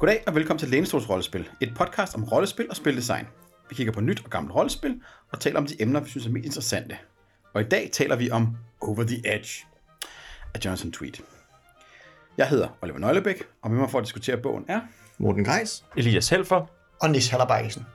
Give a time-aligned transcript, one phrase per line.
[0.00, 3.26] Goddag og velkommen til Lænestols Rollespil, et podcast om rollespil og spildesign.
[3.68, 5.00] Vi kigger på nyt og gammelt rollespil
[5.32, 6.98] og taler om de emner, vi synes er mest interessante.
[7.54, 9.66] Og i dag taler vi om Over the Edge
[10.54, 11.12] af Jonathan Tweed.
[12.38, 14.80] Jeg hedder Oliver Nøglebæk, og med mig for at diskutere bogen er...
[15.18, 15.84] Morten Greis.
[15.96, 16.66] Elias Helfer.
[17.02, 17.86] Og Nis Hallerbeisen.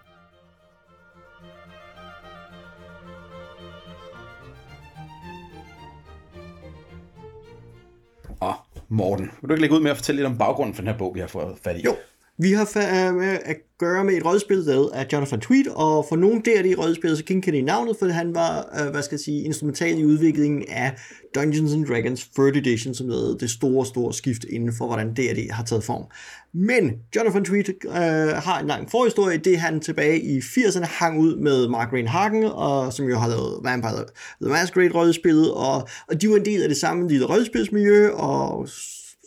[8.95, 10.97] Morten, vil du ikke lægge ud med at fortælle lidt om baggrunden for den her
[10.97, 11.81] bog, vi har fået fat i?
[11.85, 11.95] Jo,
[12.37, 16.05] vi har øh, med at gøre med et rollespil lavet af øh, Jonathan Tweed, og
[16.09, 19.15] for nogen der i rollespillet, så genkender I navnet, for han var, øh, hvad skal
[19.15, 20.93] jeg sige, instrumental i udviklingen af
[21.35, 25.51] Dungeons and Dragons 3rd Edition, som lavede det store, store skift inden for, hvordan D&D
[25.51, 26.03] har taget form.
[26.53, 27.93] Men Jonathan Tweed øh,
[28.43, 32.93] har en lang forhistorie, det han tilbage i 80'erne hang ud med Mark Rainhagen, og,
[32.93, 34.05] som jo har lavet Vampire
[34.41, 38.67] The Masquerade rollespillet, og, og de var en del af det samme lille rollespilsmiljø, og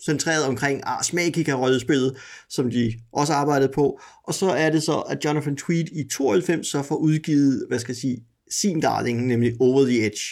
[0.04, 2.16] centreret omkring Ars Magica-rollespillet,
[2.48, 4.00] som de også arbejdede på.
[4.24, 7.92] Og så er det så, at Jonathan Tweed i 92 så får udgivet, hvad skal
[7.92, 10.22] jeg sige, sin darling, nemlig Over the Edge,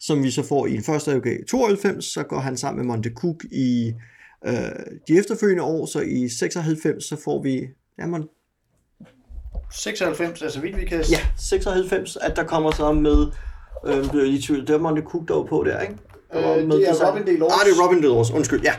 [0.00, 2.94] som vi så får i en første udgave i 92, så går han sammen med
[2.94, 3.92] Monte Cook i
[4.46, 4.54] øh,
[5.08, 7.60] de efterfølgende år, så i 96 så får vi,
[7.98, 8.24] ja, man,
[9.72, 11.04] 96, altså vidt vi kan...
[11.10, 13.26] ja 96, at der kommer så med,
[13.86, 15.94] øh, bliver lige tvivl, det var Monte Cook, der var på der, ikke?
[16.32, 17.10] Der var Øh, det er.
[17.10, 17.52] Robin Delors.
[17.52, 18.74] Ah, det er Robin Delors, undskyld, ja.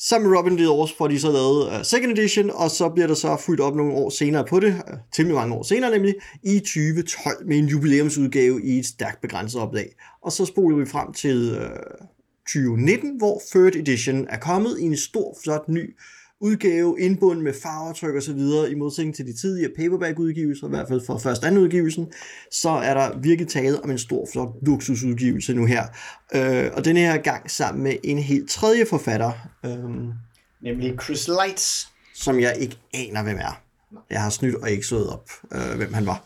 [0.00, 3.14] Sammen med Robin Delors får de så lavet uh, second edition, og så bliver der
[3.14, 6.58] så fuldt op nogle år senere på det, uh, temmelig mange år senere nemlig, i
[6.58, 9.94] 2012 med en jubilæumsudgave i et stærkt begrænset oplag.
[10.22, 12.06] Og så spoler vi frem til øh, uh,
[12.46, 15.96] 2019, hvor third edition er kommet i en stor, flot ny
[16.40, 20.88] udgave, indbundet med farvetryk og så videre, i modsætning til de tidligere paperback-udgivelser, i hvert
[20.88, 22.12] fald for første anden udgivelsen,
[22.52, 25.82] så er der virkelig tale om en stor, flot luksusudgivelse nu her.
[26.34, 29.32] Øh, og denne her gang sammen med en helt tredje forfatter,
[29.64, 29.70] øh,
[30.62, 31.88] Nemlig Chris Lights.
[32.14, 33.67] som jeg ikke aner, hvem er.
[34.10, 36.24] Jeg har snydt og ikke slået op, øh, hvem han var.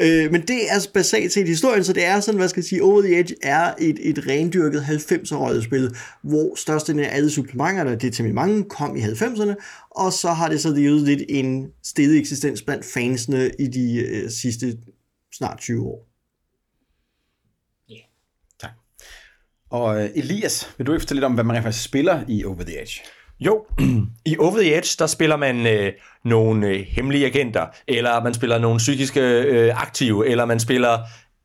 [0.00, 2.82] Øh, men det er basalt set historien, så det er sådan, hvad skal jeg sige,
[2.82, 8.14] Over the Edge er et, et rendyrket 90'er rollespil, hvor størstedelen af alle supplementerne, det
[8.14, 9.54] til mange, kom i 90'erne,
[9.90, 14.30] og så har det så levet lidt en stedig eksistens blandt fansene i de øh,
[14.30, 14.78] sidste
[15.32, 16.06] snart 20 år.
[17.88, 17.98] Ja,
[18.60, 18.70] Tak.
[19.70, 22.44] Og øh, Elias, vil du ikke fortælle lidt om, hvad man rent faktisk spiller i
[22.44, 23.00] Over the Edge?
[23.40, 23.64] Jo,
[24.26, 25.92] i Over the Edge, der spiller man øh,
[26.24, 30.98] nogle øh, hemmelige agenter, eller man spiller nogle psykiske øh, aktive, eller man spiller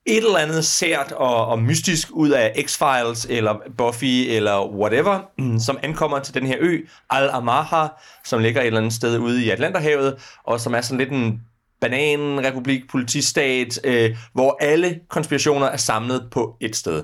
[0.05, 5.19] et eller andet sært og, og mystisk ud af X-Files, eller Buffy, eller whatever,
[5.65, 6.79] som ankommer til den her ø,
[7.09, 7.87] Al-Amaha,
[8.25, 11.41] som ligger et eller andet sted ude i Atlanterhavet, og som er sådan lidt en
[11.81, 17.03] bananrepublik, politistat, øh, hvor alle konspirationer er samlet på et sted.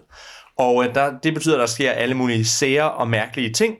[0.58, 3.76] Og øh, der, det betyder, at der sker alle mulige sære og mærkelige ting,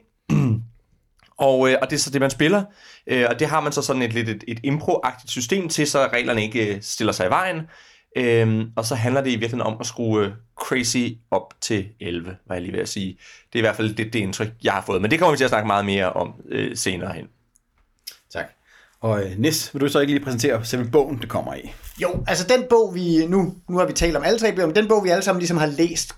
[1.38, 2.62] og, øh, og det er så det, man spiller.
[3.06, 6.08] Øh, og det har man så sådan et lidt et, et impro-agtigt system til, så
[6.12, 7.60] reglerne ikke øh, stiller sig i vejen.
[8.16, 12.36] Øh, og så handler det i virkeligheden om at skrue øh, crazy op til 11,
[12.46, 13.18] var jeg lige ved at sige.
[13.52, 15.02] Det er i hvert fald det, det indtryk, jeg har fået.
[15.02, 17.26] Men det kommer vi til at snakke meget mere om øh, senere hen.
[18.32, 18.46] Tak.
[19.00, 21.72] Og øh, Nis, vil du så ikke lige præsentere selve bogen, det kommer i?
[22.02, 24.76] Jo, altså den bog, vi nu, nu har vi talt om alle tre bøger, men
[24.76, 26.14] den bog, vi alle sammen ligesom har læst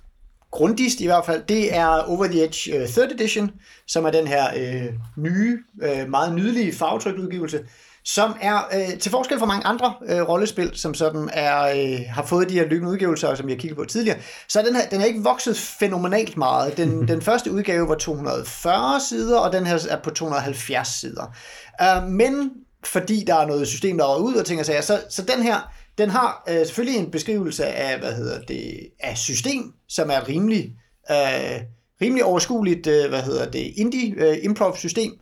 [0.54, 3.50] grundigst i hvert fald, det er Over the Edge uh, 3rd Edition,
[3.86, 7.60] som er den her øh, nye, øh, meget nydelige farvetrykudgivelse,
[8.04, 12.22] som er øh, til forskel fra mange andre øh, rollespil, som sådan er, øh, har
[12.22, 15.00] fået de her løbende udgivelser, som har kigget på tidligere, så er den her, den
[15.00, 16.76] er ikke vokset fænomenalt meget.
[16.76, 21.34] Den, den første udgave var 240 sider, og den her er på 270 sider.
[21.82, 22.50] Uh, men
[22.84, 25.42] fordi der er noget system, der er ud og ting og sager, så, så den
[25.42, 30.28] her, den har øh, selvfølgelig en beskrivelse af, hvad hedder det, af system, som er
[30.28, 30.72] rimelig,
[31.10, 31.60] øh,
[32.02, 35.12] rimelig overskueligt, øh, hvad hedder det, indie øh, improv system,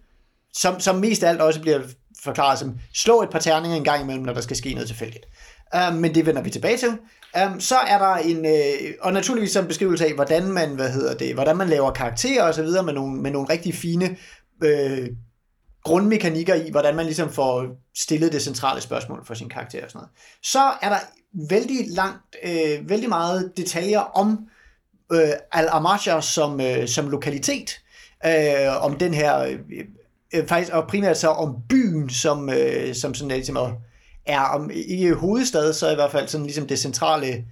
[0.55, 1.81] som, som mest af alt også bliver
[2.25, 5.25] forklaret som, slå et par terninger en gang imellem, når der skal ske noget tilfældigt.
[5.89, 6.89] Um, men det vender vi tilbage til.
[7.47, 11.15] Um, så er der en, øh, og naturligvis en beskrivelse af, hvordan man, hvad hedder
[11.15, 14.17] det, hvordan man laver karakterer og så videre med nogle, med nogle rigtig fine
[14.65, 15.09] øh,
[15.83, 19.99] grundmekanikker i, hvordan man ligesom får stillet det centrale spørgsmål for sin karakter og sådan
[19.99, 20.11] noget.
[20.43, 20.99] Så er der
[21.49, 24.39] vældig langt, øh, vældig meget detaljer om
[25.13, 27.81] øh, Al-Amasha som, øh, som lokalitet,
[28.27, 29.59] øh, om den her, øh,
[30.35, 33.73] øh, faktisk, og primært så om byen, som, øh, som sådan ligesom er,
[34.27, 37.45] er om ikke hovedstad, så i hvert fald sådan ligesom det centrale,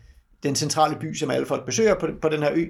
[0.43, 2.67] den centrale by, som alle folk besøger på, på den her ø.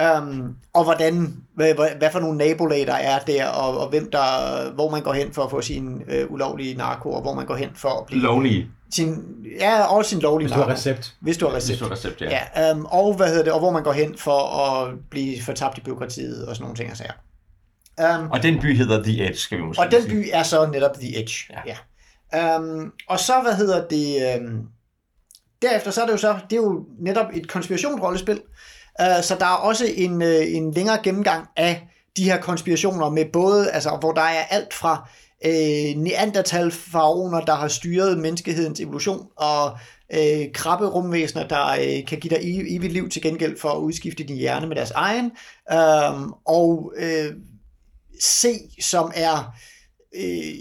[0.00, 4.10] Um, og hvordan, hvad, hvad, hvad for nogle nabolag der er der, og, og hvem
[4.10, 7.46] der, hvor man går hen for at få sin øh, ulovlige narko, og hvor man
[7.46, 8.22] går hen for at blive...
[8.22, 8.70] Lovlige.
[8.94, 9.24] Sin,
[9.58, 10.76] ja, og sin lovlige Hvis du har narko.
[10.76, 11.14] recept.
[11.20, 11.70] Hvis du har recept.
[11.70, 12.38] Hvis du har recept, ja.
[12.56, 15.78] Ja, um, og hvad hedder det, og hvor man går hen for at blive fortabt
[15.78, 18.18] i byråkratiet og sådan nogle ting og sager.
[18.18, 20.14] Um, Og den by hedder The Edge, skal vi måske og den sige.
[20.14, 21.34] by er så netop The Edge.
[21.50, 21.74] Ja.
[22.32, 22.58] ja.
[22.58, 24.40] Um, og så, hvad hedder det...
[24.40, 24.62] Um,
[25.62, 28.40] derefter så er det jo så, det er jo netop et konspirationsrollespil.
[29.00, 33.24] Uh, så der er også en, uh, en længere gennemgang af de her konspirationer med
[33.32, 35.08] både, altså hvor der er alt fra
[35.44, 39.78] øh, neandertal-faraoner, der har styret menneskehedens evolution, og
[40.14, 43.78] øh, krabbe rumvæsener, der øh, kan give dig ev- evigt liv til gengæld for at
[43.78, 45.30] udskifte din hjerne med deres egen,
[45.72, 47.32] øh, og øh,
[48.22, 48.46] C,
[48.80, 49.54] som er
[50.16, 50.54] øh,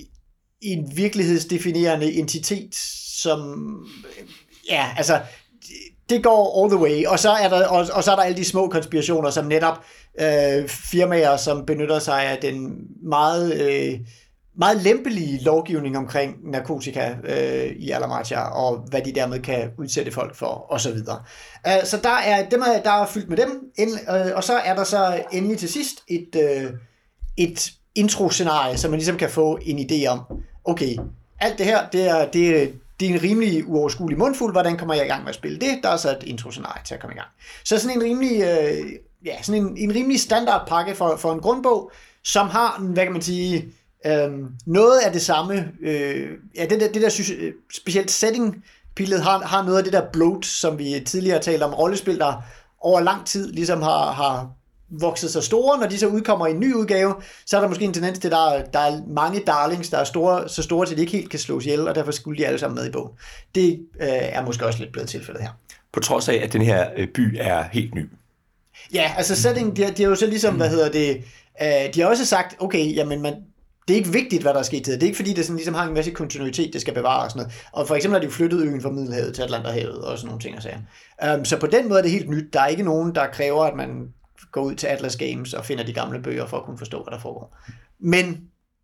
[0.62, 2.76] en virkelighedsdefinerende entitet,
[3.22, 3.60] som,
[4.06, 4.28] øh,
[4.70, 5.22] ja, altså,
[6.10, 8.38] det går all the way, og så er der, og, og så er der alle
[8.38, 9.78] de små konspirationer, som netop
[10.22, 14.00] øh, firmaer, som benytter sig af den meget, øh,
[14.58, 20.36] meget lempelige lovgivning omkring narkotika øh, i Alamatia, og hvad de dermed kan udsætte folk
[20.36, 20.90] for, osv.
[20.90, 20.98] Uh,
[21.68, 24.54] øh, så der er, dem er, der er fyldt med dem, end, øh, og så
[24.54, 26.72] er der så endelig til sidst et, øh,
[27.38, 30.20] et intro-scenarie, så man ligesom kan få en idé om,
[30.66, 30.96] okay,
[31.40, 32.68] alt det her, det er, det, er-
[33.00, 35.80] det er en rimelig uoverskuelig mundfuld, hvordan kommer jeg i gang med at spille det?
[35.84, 37.30] Der er så et intro-scenarie til at komme i gang.
[37.64, 38.92] Så sådan en rimelig, øh,
[39.26, 41.92] ja, sådan en, en rimelig standardpakke for, for en grundbog,
[42.24, 43.74] som har, hvad kan man sige,
[44.06, 44.30] øh,
[44.66, 48.64] noget af det samme, øh, ja, det der, det der synes, øh, specielt setting
[48.96, 52.34] pillet har, har noget af det der bloat, som vi tidligere talte om, rollespil, der
[52.82, 54.50] over lang tid ligesom har, har
[54.90, 57.16] vokset sig store, når de så udkommer i en ny udgave,
[57.46, 59.98] så er der måske en tendens til, at der, er- der er mange darlings, der
[59.98, 62.48] er store, så store, til de ikke helt kan slås ihjel, og derfor skulle de
[62.48, 63.12] alle sammen med i bogen.
[63.56, 65.50] Det øh, er måske også lidt blevet tilfældet her.
[65.94, 68.10] På trods af, at den her øh, by er helt ny.
[68.94, 71.18] Ja, altså setting, de, de har jo så ligesom, hvad hedder det,
[71.62, 73.34] øh, de har også sagt, okay, jamen man,
[73.88, 75.04] det er ikke vigtigt, hvad der er sket til det.
[75.04, 77.40] Er ikke fordi, det sådan ligesom har en masse kontinuitet, det skal bevare og sådan
[77.44, 77.54] noget.
[77.72, 80.56] Og for eksempel har de flyttet øen fra Middelhavet til Atlanterhavet og sådan nogle ting
[80.58, 81.36] og sager.
[81.38, 82.54] Um, så på den måde er det helt nyt.
[82.54, 84.08] Der er ikke nogen, der kræver, at man
[84.52, 87.12] går ud til Atlas Games og finder de gamle bøger for at kunne forstå, hvad
[87.12, 87.58] der foregår.
[88.00, 88.42] Men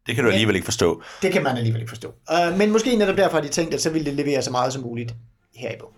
[0.08, 1.02] Det kan du alligevel ikke forstå.
[1.22, 2.14] det kan man alligevel ikke forstå.
[2.32, 4.74] Uh, men måske netop derfor har de tænkt, at så vil det levere så meget
[4.74, 5.16] som muligt
[5.56, 5.96] her i bogen.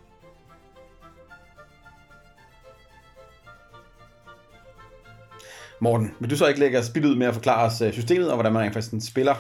[5.81, 8.29] Morten, vil du så ikke lægge os spil ud med at forklare os øh, systemet,
[8.29, 9.35] og hvordan man rent faktisk spiller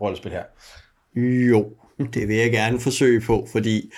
[0.00, 0.44] rollespil her?
[1.50, 1.72] Jo,
[2.14, 3.92] det vil jeg gerne forsøge på, fordi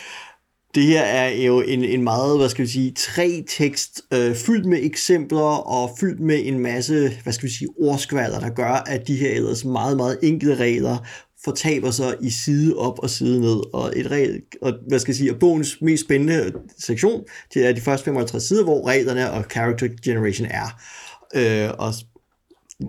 [0.74, 4.66] det her er jo en, en meget, hvad skal vi sige, tre tekst, øh, fyldt
[4.66, 9.08] med eksempler og fyldt med en masse, hvad skal vi sige, ordskvalder, der gør, at
[9.08, 11.06] de her ellers meget, meget enkle regler
[11.44, 13.74] fortaber sig i side op og side ned.
[13.74, 17.24] Og, et regel, og hvad skal jeg sige, og bogens mest spændende sektion,
[17.54, 20.80] det er de første 55 sider, hvor reglerne og character generation er.
[21.34, 21.94] Øh, og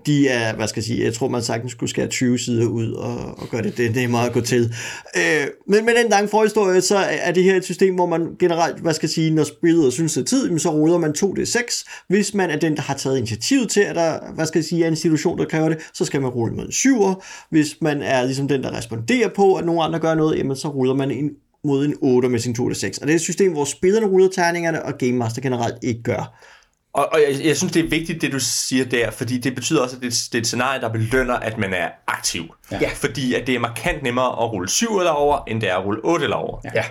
[0.06, 2.92] de er, hvad skal jeg sige, jeg tror man sagtens skulle skære 20 sider ud
[2.92, 4.74] og, og gøre det, det nemmere at gå til.
[5.18, 8.80] Øh, men med den lange forhistorie, så er det her et system, hvor man generelt,
[8.80, 12.04] hvad skal jeg sige, når spillet synes det er tid, så ruller man 2d6.
[12.08, 14.84] Hvis man er den, der har taget initiativ til, at der, hvad skal jeg sige,
[14.84, 17.48] er en situation, der kræver det, så skal man rulle med en 7'er.
[17.50, 20.68] Hvis man er ligesom den, der responderer på, at nogen andre gør noget, jamen så
[20.68, 21.30] ruller man en
[21.64, 23.02] mod en 8 med sin 2d6.
[23.02, 26.40] Og det er et system, hvor spillerne ruller terningerne, og Game Master generelt ikke gør.
[27.00, 29.82] Og, og jeg, jeg synes, det er vigtigt, det du siger der, fordi det betyder
[29.82, 32.44] også, at det, det er et scenarie, der belønner, at man er aktiv.
[32.72, 32.90] Ja.
[32.94, 35.86] Fordi at det er markant nemmere at rulle 7 eller over, end det er at
[35.86, 36.60] rulle 8 eller over.
[36.76, 36.84] Ja.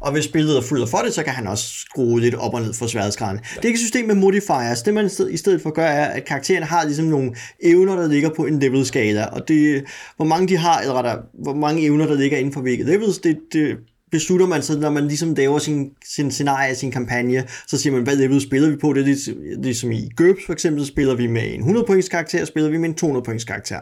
[0.00, 2.60] Og hvis spillet er fuld for det, så kan han også skrue lidt op og
[2.60, 3.38] ned for sværhedsgraden.
[3.38, 4.82] Det er ikke et system med modifiers.
[4.82, 7.96] Det man i sted- i stedet for gør, er, at karakteren har ligesom nogle evner,
[7.96, 9.24] der ligger på en level-skala.
[9.24, 9.84] Og det,
[10.16, 13.18] hvor mange de har, eller rettere, hvor mange evner, der ligger inden for hvilke levels,
[13.18, 13.76] det, det
[14.12, 18.02] beslutter man så, når man ligesom laver sin, sin scenarie, sin kampagne, så siger man,
[18.02, 18.92] hvad level spiller vi på?
[18.92, 22.44] Det er ligesom, ligesom i GURPS for eksempel, spiller vi med en 100 points karakter,
[22.44, 23.78] spiller vi med en 200 points karakter.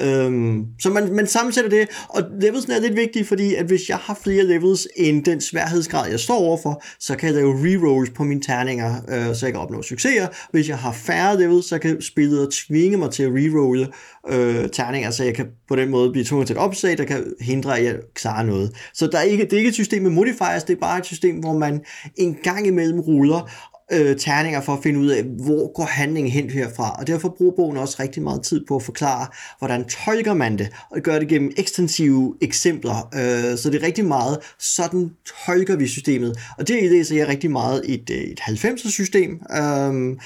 [0.00, 3.96] Øhm, så man, man sammensætter det, og levelsen er lidt vigtig, fordi at hvis jeg
[3.96, 8.24] har flere levels end den sværhedsgrad, jeg står overfor, så kan jeg lave rerolls på
[8.24, 10.26] mine terninger, øh, så jeg kan opnå succeser.
[10.50, 13.88] Hvis jeg har færre levels, så kan spillet tvinge mig til at rerolle
[14.28, 17.34] øh, terninger, så jeg kan på den måde blive tvunget til et opslag, der kan
[17.40, 18.72] hindre, at jeg klarer noget.
[18.94, 21.06] Så der er ikke, det er ikke et system med modifiers, det er bare et
[21.06, 21.80] system, hvor man
[22.16, 23.50] en gang imellem ruller
[23.92, 26.96] øh, terninger for at finde ud af, hvor går handlingen hen herfra.
[26.98, 29.26] Og derfor bruger bogen også rigtig meget tid på at forklare,
[29.58, 33.08] hvordan tolker man det, og gør det gennem ekstensive eksempler.
[33.14, 35.10] Øh, så det er rigtig meget, sådan
[35.46, 36.38] tolker vi systemet.
[36.58, 39.40] Og det læser jeg rigtig meget i et, øh, et 90'er system.
[39.56, 40.16] Øh,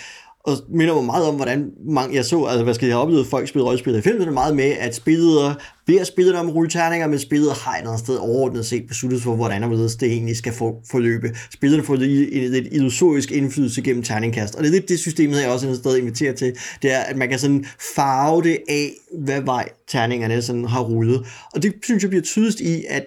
[0.47, 3.27] og minder mig meget om, hvordan mange, jeg så, altså hvad skal jeg have oplevet,
[3.27, 7.19] folk spille rollespil i 90'erne meget med, at spillet, ved at spille om rulleterninger, men
[7.19, 10.53] spillet har et eller andet sted overordnet set besluttet for, hvordan og det egentlig skal
[10.53, 11.37] for, forløbe.
[11.53, 15.43] Spillet får lige en lidt illusorisk indflydelse gennem terningkast, og det er lidt det systemet,
[15.43, 18.91] jeg også et sted inviterer til, det er, at man kan sådan farve det af,
[19.19, 21.27] hvad vej terningerne sådan har rullet.
[21.55, 23.05] Og det synes jeg bliver tydeligst i, at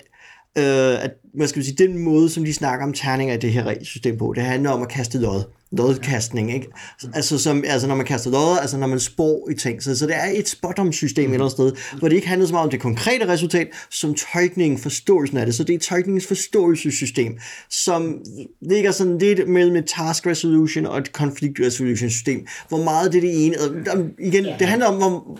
[0.58, 3.52] øh, at, hvad skal vi sige, den måde, som de snakker om terninger i det
[3.52, 6.68] her regelsystem på, det handler om at kaste lod lodkastning, ikke?
[7.14, 9.84] Altså, som, altså når man kaster lod, altså når man spår i ting.
[9.84, 11.32] Så, så det er et spot-on-system mm.
[11.32, 14.16] et eller andet sted, hvor det ikke handler så meget om det konkrete resultat, som
[14.34, 15.56] tolkningen, forståelsen af det.
[15.56, 17.38] Så det er tolkningens forståelsessystem,
[17.70, 18.22] som
[18.62, 22.48] ligger sådan lidt mellem et task resolution og et conflict resolution system.
[22.70, 23.56] Hvor meget det er det ene.
[24.20, 25.38] Igen, det handler om, om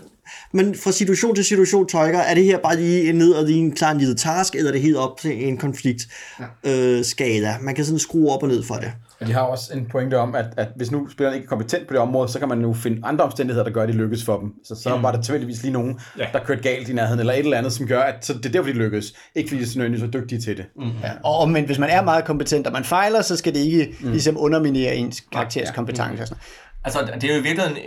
[0.54, 3.72] men fra situation til situation tolker, er det her bare lige ned og lige en
[3.72, 6.08] klar en lille task, eller er det helt op til en konflikt
[6.40, 6.98] ja.
[6.98, 7.56] øh, skala.
[7.62, 8.92] Man kan sådan skrue op og ned for det.
[9.20, 11.88] Og de har også en pointe om, at, at hvis nu spilleren ikke er kompetent
[11.88, 14.26] på det område, så kan man nu finde andre omstændigheder, der gør, at det lykkes
[14.26, 14.54] for dem.
[14.64, 15.04] Så så mm.
[15.04, 16.26] var der tilfældigvis lige nogen, ja.
[16.34, 18.50] der kørte galt i nærheden, eller et eller andet, som gør, at så det er
[18.50, 19.14] derfor, de lykkes.
[19.36, 20.66] Ikke fordi de er så dygtige til det.
[20.76, 20.84] Mm.
[21.04, 21.12] Ja.
[21.24, 24.12] Og men hvis man er meget kompetent, og man fejler, så skal det ikke mm.
[24.12, 25.74] ligesom underminere ens karakteres ja.
[25.74, 26.34] kompetence.
[26.34, 26.40] Mm.
[26.84, 27.78] Altså, det er jo i virkeligheden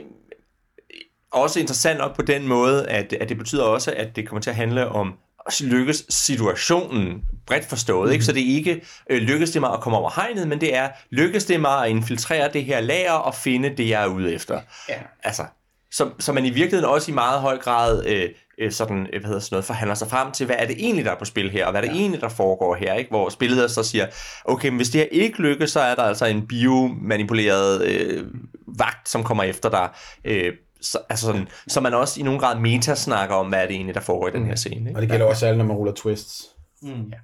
[1.32, 4.50] også interessant nok på den måde, at, at det betyder også, at det kommer til
[4.50, 5.14] at handle om
[5.60, 8.00] lykkes situationen bredt forstået.
[8.00, 8.12] Mm-hmm.
[8.12, 8.24] Ikke?
[8.24, 10.88] Så det er ikke øh, lykkes det mig at komme over hegnet, men det er
[11.10, 14.60] lykkes det mig at infiltrere det her lager og finde det, jeg er ude efter.
[14.88, 14.94] Ja.
[15.24, 15.44] Altså,
[15.92, 19.28] så, så man i virkeligheden også i meget høj grad øh, øh, sådan, øh, hvad
[19.28, 21.50] hedder sådan noget, forhandler sig frem til, hvad er det egentlig, der er på spil
[21.50, 22.00] her, og hvad er det ja.
[22.00, 23.10] egentlig, der foregår her, ikke?
[23.10, 24.06] hvor spillet så siger,
[24.44, 28.24] okay, men hvis det her ikke lykkes, så er der altså en biomanipuleret øh,
[28.66, 29.88] vagt, som kommer efter dig,
[30.24, 33.66] øh, så, altså sådan, så man også i nogen grad meta snakker om, hvad er
[33.66, 34.88] det egentlig, der foregår i den her scene.
[34.88, 34.98] Ikke?
[34.98, 36.46] Og det gælder også alle, når man ruller twists.
[36.82, 36.88] Mm.
[36.90, 37.16] Ja.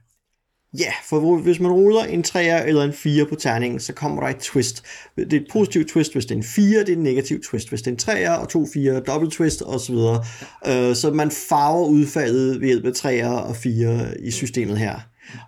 [0.78, 4.28] Ja, for hvis man ruller en 3'er eller en 4 på terningen, så kommer der
[4.28, 4.84] et twist.
[5.16, 7.68] Det er et positivt twist, hvis det er en 4, det er et negativt twist,
[7.68, 9.94] hvis det er en 3'er, og to 4 dobbelt twist osv.
[10.66, 15.00] Øh, så man farver udfaldet ved hjælp af 3'er og 4 i systemet her.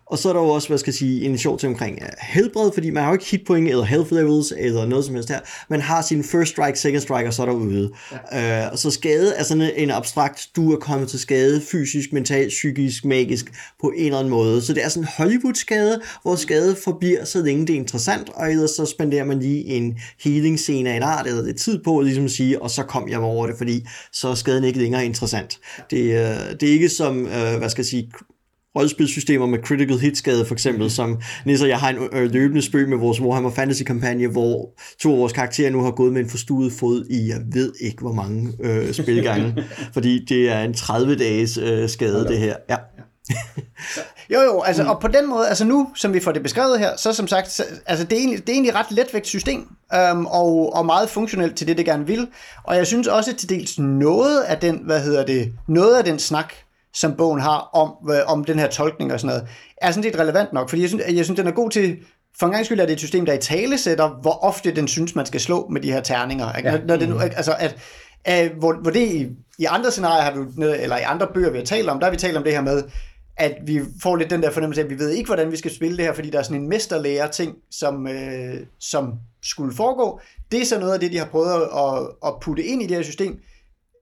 [0.07, 2.71] Og så er der jo også, hvad skal jeg sige, en sjov ting omkring helbred,
[2.75, 5.41] fordi man har jo ikke hitpoint eller health levels eller noget som helst her.
[5.71, 7.91] Man har sin first strike, second strike, og så er der ude.
[8.33, 8.67] Ja.
[8.67, 13.05] Øh, så skade er sådan en abstrakt, du er kommet til skade fysisk, mentalt, psykisk,
[13.05, 14.63] magisk på en eller anden måde.
[14.63, 18.51] Så det er sådan en Hollywood-skade, hvor skade forbliver, så længe det er interessant, og
[18.51, 22.01] ellers så spenderer man lige en healing scene af en art eller lidt tid på,
[22.01, 25.05] ligesom at sige, og så kom jeg over det, fordi så er skaden ikke længere
[25.05, 25.59] interessant.
[25.91, 28.13] Det, øh, det er ikke som, øh, hvad skal jeg sige,
[28.77, 30.91] rollespilsystemer med critical hit skade for eksempel, mm.
[30.91, 34.75] som Nisse og jeg har en øh, løbende spøg med vores Warhammer Fantasy kampagne, hvor
[35.01, 38.01] to af vores karakterer nu har gået med en forstuet fod i, jeg ved ikke
[38.01, 42.31] hvor mange øh, spilgange, fordi det er en 30 dages øh, skade okay.
[42.31, 42.57] det her.
[42.71, 42.77] Ja.
[44.35, 46.97] jo, jo, altså, og på den måde, altså nu, som vi får det beskrevet her,
[46.97, 50.27] så som sagt, så, altså det er egentlig, det er egentlig ret letvægt system, øhm,
[50.27, 52.29] og, og meget funktionelt til det, det gerne vil,
[52.65, 56.19] og jeg synes også til dels noget af den, hvad hedder det, noget af den
[56.19, 56.55] snak,
[56.95, 60.19] som bogen har om, øh, om den her tolkning og sådan noget, er sådan lidt
[60.19, 61.97] relevant nok, fordi jeg synes, jeg synes den er god til,
[62.39, 64.89] for en gang skyld er det et system, der i tale sætter, hvor ofte den
[64.89, 66.53] synes, man skal slå med de her terninger.
[66.53, 66.71] Ikke?
[66.71, 66.79] Ja.
[66.79, 67.21] Når, når det, mm.
[67.21, 67.77] altså, at,
[68.25, 69.27] at, hvor, hvor det i,
[69.59, 72.11] i andre scenarier, har vi, eller i andre bøger, vi har talt om, der har
[72.11, 72.83] vi talt om det her med,
[73.37, 75.75] at vi får lidt den der fornemmelse af, at vi ved ikke, hvordan vi skal
[75.75, 80.21] spille det her, fordi der er sådan en mesterlærer ting, som, øh, som skulle foregå.
[80.53, 82.97] Det er så noget af det, de har prøvet at, at putte ind i det
[82.97, 83.39] her system,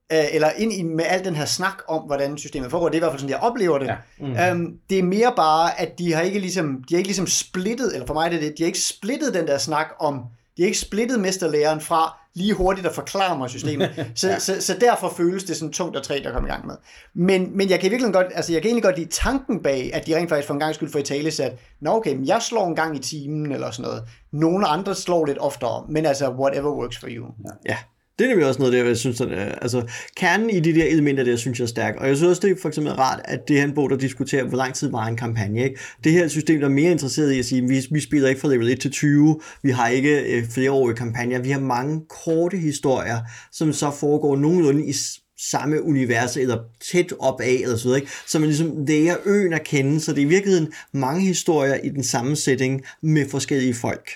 [0.09, 2.89] eller ind i med al den her snak om, hvordan systemet foregår.
[2.89, 3.87] Det er i hvert fald sådan, jeg oplever det.
[3.87, 3.95] Ja.
[4.19, 4.61] Mm.
[4.61, 7.93] Øhm, det er mere bare, at de har ikke ligesom, de har ikke ligesom splittet,
[7.93, 10.23] eller for mig er det det, de har ikke splittet den der snak om,
[10.57, 13.89] de har ikke splittet mesterlæreren fra lige hurtigt at forklare mig systemet.
[14.15, 14.39] Så, ja.
[14.39, 16.75] så, så, derfor føles det sådan tungt og træt at komme i gang med.
[17.13, 20.07] Men, men jeg kan virkelig godt, altså jeg kan egentlig godt lide tanken bag, at
[20.07, 22.41] de rent faktisk for en gang skyld får i tale sat, nå okay, men jeg
[22.41, 24.03] slår en gang i timen eller sådan noget.
[24.31, 27.25] Nogle andre slår lidt oftere, men altså whatever works for you.
[27.45, 27.71] Ja.
[27.71, 27.77] ja.
[28.19, 29.83] Det er nemlig også noget, der jeg synes, at, øh, altså,
[30.15, 31.95] kernen i de der elementer, der synes jeg er stærk.
[31.97, 33.97] Og jeg synes også, det er for eksempel rart, at det her en bog, der
[33.97, 35.63] diskuterer, hvor lang tid var en kampagne.
[35.63, 35.79] Ikke?
[36.03, 38.47] Det her system, der er mere interesseret i at sige, vi, vi spiller ikke fra
[38.47, 43.19] level 1 til 20, vi har ikke øh, flereårige kampagner, vi har mange korte historier,
[43.51, 44.93] som så foregår nogenlunde i
[45.39, 46.57] samme univers, eller
[46.91, 48.11] tæt op af, eller så videre, ikke?
[48.27, 51.89] så man ligesom lærer øen at kende, så det er i virkeligheden mange historier i
[51.89, 54.11] den samme setting med forskellige folk.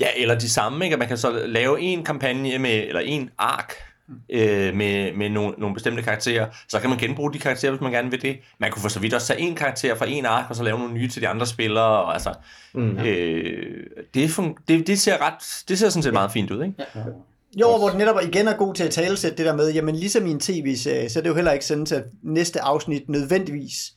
[0.00, 0.96] Ja, eller de samme, ikke?
[0.96, 3.74] Man kan så lave en kampagne med, eller en ark,
[4.30, 7.92] øh, med, med nogle, nogle bestemte karakterer, så kan man genbruge de karakterer, hvis man
[7.92, 8.38] gerne vil det.
[8.58, 10.78] Man kunne for så vidt også tage en karakter fra en ark, og så lave
[10.78, 12.34] nogle nye til de andre spillere, og altså,
[12.74, 12.98] mm.
[12.98, 14.36] øh, det,
[14.68, 16.74] det, det, ser ret, det ser sådan set meget fint ud, ikke?
[16.94, 17.00] Ja.
[17.60, 20.26] Jo, hvor den netop igen er god til at talesætte det der med, jamen ligesom
[20.26, 23.92] i en tv-serie, så er det jo heller ikke sådan, at næste afsnit nødvendigvis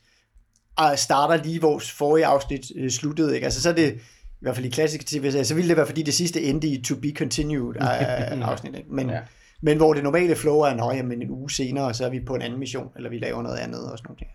[0.80, 3.44] øh, starter lige vores forrige afsnit øh, sluttede, ikke?
[3.44, 4.00] Altså så er det,
[4.42, 6.82] i hvert fald i klassiske tv så ville det være, fordi det sidste endte i
[6.82, 7.74] To Be Continued
[8.42, 8.76] afsnit.
[8.76, 8.94] Ikke?
[8.94, 9.20] Men, ja.
[9.60, 12.34] men hvor det normale flow er, at jamen, en uge senere, så er vi på
[12.34, 14.32] en anden mission, eller vi laver noget andet og sådan noget.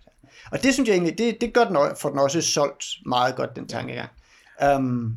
[0.51, 3.55] Og det synes jeg egentlig, det, det gør den, for den også solgt meget godt,
[3.55, 4.09] den tankegang.
[4.75, 5.15] Um,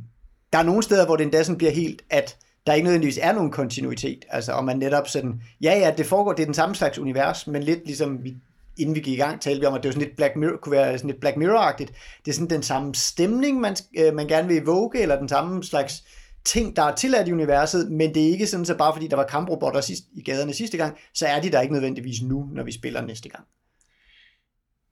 [0.53, 3.33] der er nogle steder, hvor det endda sådan bliver helt, at der ikke nødvendigvis er
[3.33, 4.25] nogen kontinuitet.
[4.29, 7.47] Altså, om man netop sådan, ja ja, det foregår, det er den samme slags univers,
[7.47, 8.37] men lidt ligesom vi
[8.81, 10.57] inden vi gik i gang, talte vi om, at det var sådan lidt Black Mirror,
[10.57, 12.21] kunne være sådan lidt Black Mirror-agtigt.
[12.25, 15.65] Det er sådan den samme stemning, man, øh, man gerne vil evoke, eller den samme
[15.65, 16.05] slags
[16.45, 19.17] ting, der er tilladt i universet, men det er ikke sådan, så bare fordi der
[19.17, 22.63] var kamprobotter sidst, i gaderne sidste gang, så er de der ikke nødvendigvis nu, når
[22.63, 23.45] vi spiller næste gang.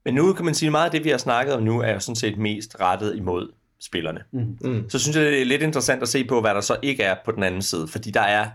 [0.05, 1.93] Men nu kan man sige, at meget af det, vi har snakket om nu, er
[1.93, 4.21] jo sådan set mest rettet imod spillerne.
[4.33, 4.91] Mm.
[4.91, 7.17] Så synes jeg, det er lidt interessant at se på, hvad der så ikke er
[7.25, 8.51] på den anden side, fordi der er,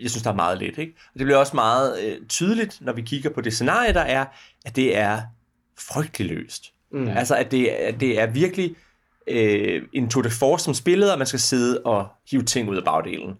[0.00, 0.92] jeg synes, der er meget lidt, ikke?
[1.14, 4.24] Og det bliver også meget øh, tydeligt, når vi kigger på det scenarie, der er,
[4.64, 5.22] at det er
[5.78, 6.72] frygtelig løst.
[6.92, 7.08] Mm.
[7.08, 8.76] Altså, at det, at det er virkelig
[9.26, 12.76] øh, en tour de force som spiller, og man skal sidde og hive ting ud
[12.76, 13.34] af bagdelen,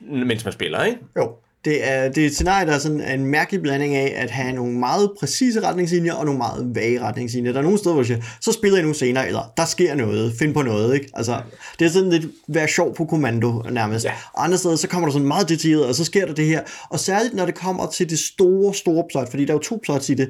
[0.00, 0.98] mens man spiller, ikke?
[1.16, 1.36] Jo.
[1.64, 4.52] Det er, det er et scenarie, der er sådan en mærkelig blanding af at have
[4.52, 7.52] nogle meget præcise retningslinjer og nogle meget vage retningslinjer.
[7.52, 9.94] Der er nogle steder, hvor jeg siger, så spiller jeg nu senere, eller der sker
[9.94, 10.94] noget, find på noget.
[10.94, 11.10] Ikke?
[11.14, 11.40] Altså,
[11.78, 14.04] det er sådan lidt være sjov på kommando nærmest.
[14.04, 14.12] Ja.
[14.32, 16.62] Og andre steder, så kommer der sådan meget detaljeret, og så sker der det her.
[16.90, 19.80] Og særligt, når det kommer til det store, store plot, fordi der er jo to
[19.82, 20.28] plots i det,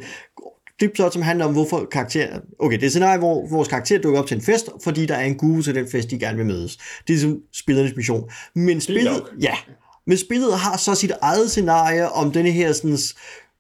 [0.81, 2.27] det plot, som handler om, hvorfor karakter...
[2.59, 5.15] Okay, det er et scenarie, hvor vores karakter dukker op til en fest, fordi der
[5.15, 6.77] er en guru til den fest, de gerne vil mødes.
[6.77, 8.31] Det er ligesom spillernes mission.
[8.55, 9.23] Men spillet...
[9.41, 9.55] Ja,
[10.09, 12.99] men spillet har så sit eget scenarie om denne her sådan,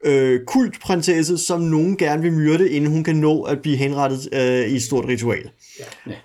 [0.04, 4.68] øh, kultprinsesse, som nogen gerne vil myrde, inden hun kan nå at blive henrettet øh,
[4.68, 5.50] i et stort ritual.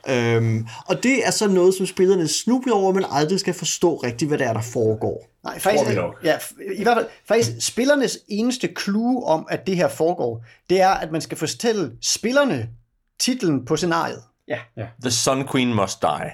[0.07, 0.35] Ja.
[0.35, 4.29] Øhm, og det er så noget, som spillerne snubler over, men aldrig skal forstå rigtigt,
[4.29, 5.29] hvad det er, der foregår.
[5.43, 5.91] Nej, faktisk,
[6.23, 6.37] ja,
[6.75, 11.11] i hvert fald, faktisk spillernes eneste clue om, at det her foregår, det er, at
[11.11, 12.69] man skal fortælle spillerne
[13.19, 14.21] titlen på scenariet.
[14.47, 14.59] Ja.
[14.77, 14.85] ja.
[15.01, 16.31] The Sun Queen Must Die.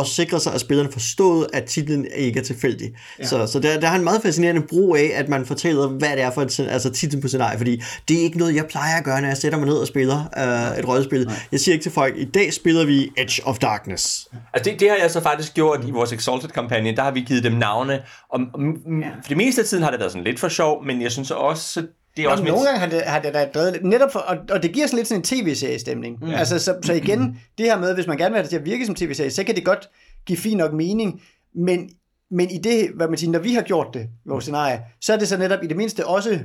[0.00, 2.90] Og sikre sig, at spillerne forstået, at titlen ikke er tilfældig.
[3.18, 3.26] Ja.
[3.26, 6.22] Så, så der, der er en meget fascinerende brug af, at man fortæller, hvad det
[6.22, 9.04] er for et, altså titlen på scenariet, fordi det er ikke noget, jeg plejer at
[9.04, 11.26] gøre, når jeg sætter mig ned og spiller øh, et rollespil.
[11.26, 11.34] Nej.
[11.52, 14.28] Jeg siger ikke til folk, i dag spiller vi Edge of Darkness.
[14.54, 16.96] Altså det, det har jeg så faktisk gjort i vores Exalted-kampagne.
[16.96, 18.00] Der har vi givet dem navne.
[18.30, 18.60] Og, og,
[19.00, 19.08] ja.
[19.22, 21.30] For det meste af tiden har det været sådan lidt for sjov, men jeg synes
[21.30, 21.82] også,
[22.16, 24.12] det er Og også nogle mit- gange har det, har det da drevet lidt, netop
[24.12, 26.18] for, og, og det giver sådan lidt sådan en tv-seriestemning.
[26.22, 26.30] Mm.
[26.30, 28.64] Altså, så, så igen, det her med, hvis man gerne vil have det til at
[28.64, 29.90] virke som tv-serie, så kan det godt
[30.26, 31.22] give fin nok mening,
[31.54, 31.90] men,
[32.30, 35.16] men i det, hvad man siger, når vi har gjort det, vores scenarie, så er
[35.16, 36.38] det så netop i det mindste også,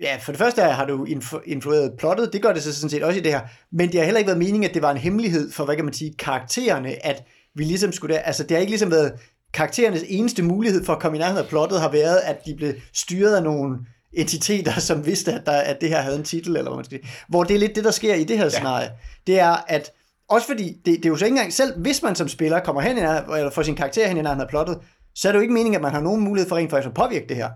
[0.00, 3.02] ja, for det første har du influ- influeret plottet, det gør det så sådan set
[3.02, 3.40] også i det her,
[3.72, 5.84] men det har heller ikke været meningen, at det var en hemmelighed for, hvad kan
[5.84, 9.12] man sige, karaktererne, at vi ligesom skulle der, altså det har ikke ligesom været,
[9.54, 12.74] karakterernes eneste mulighed for at komme i nærheden af plottet har været, at de blev
[12.94, 13.76] styret af nogle
[14.12, 16.98] entiteter, som vidste, at, der, at det her havde en titel, eller hvad man skal
[17.02, 17.10] sige.
[17.28, 18.50] Hvor det er lidt det, der sker i det her ja.
[18.50, 18.90] scenarie.
[19.26, 19.90] Det er, at
[20.28, 22.82] også fordi, det, det er jo så ikke engang, selv hvis man som spiller kommer
[22.82, 24.78] hen eller får sin karakter hen i nærheden af plottet,
[25.14, 26.94] så er det jo ikke meningen, at man har nogen mulighed for rent faktisk at
[26.94, 27.48] påvirke det her.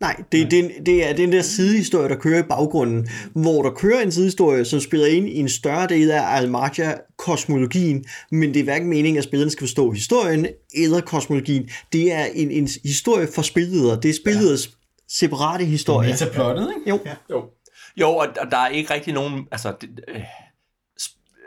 [0.00, 4.00] Nej, det, det, det er den der sidehistorie, der kører i baggrunden, hvor der kører
[4.00, 8.88] en sidehistorie, som spiller ind i en større del af Almatia-kosmologien, men det er hverken
[8.88, 11.68] meningen, at spillerne skal forstå historien eller kosmologien.
[11.92, 14.00] Det er en, en historie for spilledere.
[14.02, 14.70] Det er spilleders
[15.08, 16.10] separate historie.
[16.10, 16.90] Metaplottet, ikke?
[16.90, 17.00] Jo.
[17.30, 17.50] Jo,
[17.96, 19.48] jo og, og der er ikke rigtig nogen...
[19.52, 20.22] Altså, det, øh,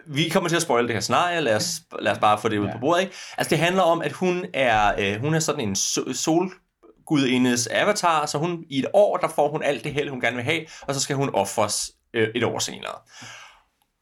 [0.08, 2.58] vi kommer til at spoile det her scenarie, lad os, lad os bare få det
[2.58, 2.74] ud Ja.
[2.74, 3.02] på bordet.
[3.02, 3.14] Ikke?
[3.38, 8.26] Altså, det handler om, at hun er, øh, hun er sådan en so- solgudindes avatar,
[8.26, 10.66] så hun i et år, der får hun alt det held, hun gerne vil have,
[10.82, 12.96] og så skal hun offres øh, et år senere.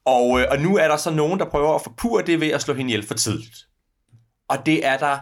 [0.05, 2.61] Og, øh, og nu er der så nogen, der prøver at forpure det ved at
[2.61, 3.55] slå hende ihjel for tidligt.
[4.49, 5.17] Og det er der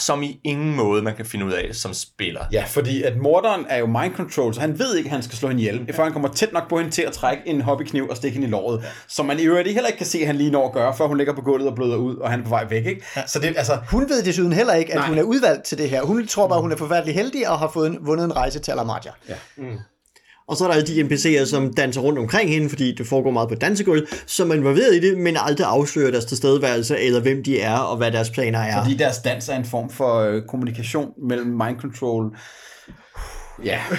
[0.00, 2.40] som i ingen måde, man kan finde ud af som spiller.
[2.52, 5.38] Ja, fordi at morderen er jo mind control, så han ved ikke, at han skal
[5.38, 8.08] slå hende ihjel, før han kommer tæt nok på hende til at trække en hobbykniv
[8.08, 8.84] og stikke hende i låret.
[9.08, 11.06] Så man i øvrigt heller ikke kan se, at han lige når at gøre, før
[11.06, 12.86] hun ligger på gulvet og bløder ud, og han er på vej væk.
[12.86, 13.04] Ikke?
[13.26, 13.78] Så det altså...
[13.90, 15.08] Hun ved desuden heller ikke, at Nej.
[15.08, 16.02] hun er udvalgt til det her.
[16.02, 18.70] Hun tror bare, hun er forfærdelig heldig og har fået en, vundet en rejse til
[18.70, 19.10] Alamadja.
[19.28, 19.34] Ja.
[20.50, 23.30] Og så er der alle de NPC'er, som danser rundt omkring hende, fordi det foregår
[23.30, 27.44] meget på dansegulv, som er involveret i det, men aldrig afslører deres tilstedeværelse, eller hvem
[27.44, 28.82] de er, og hvad deres planer er.
[28.82, 32.36] Fordi deres dans er en form for øh, kommunikation mellem mind control.
[33.64, 33.80] Ja.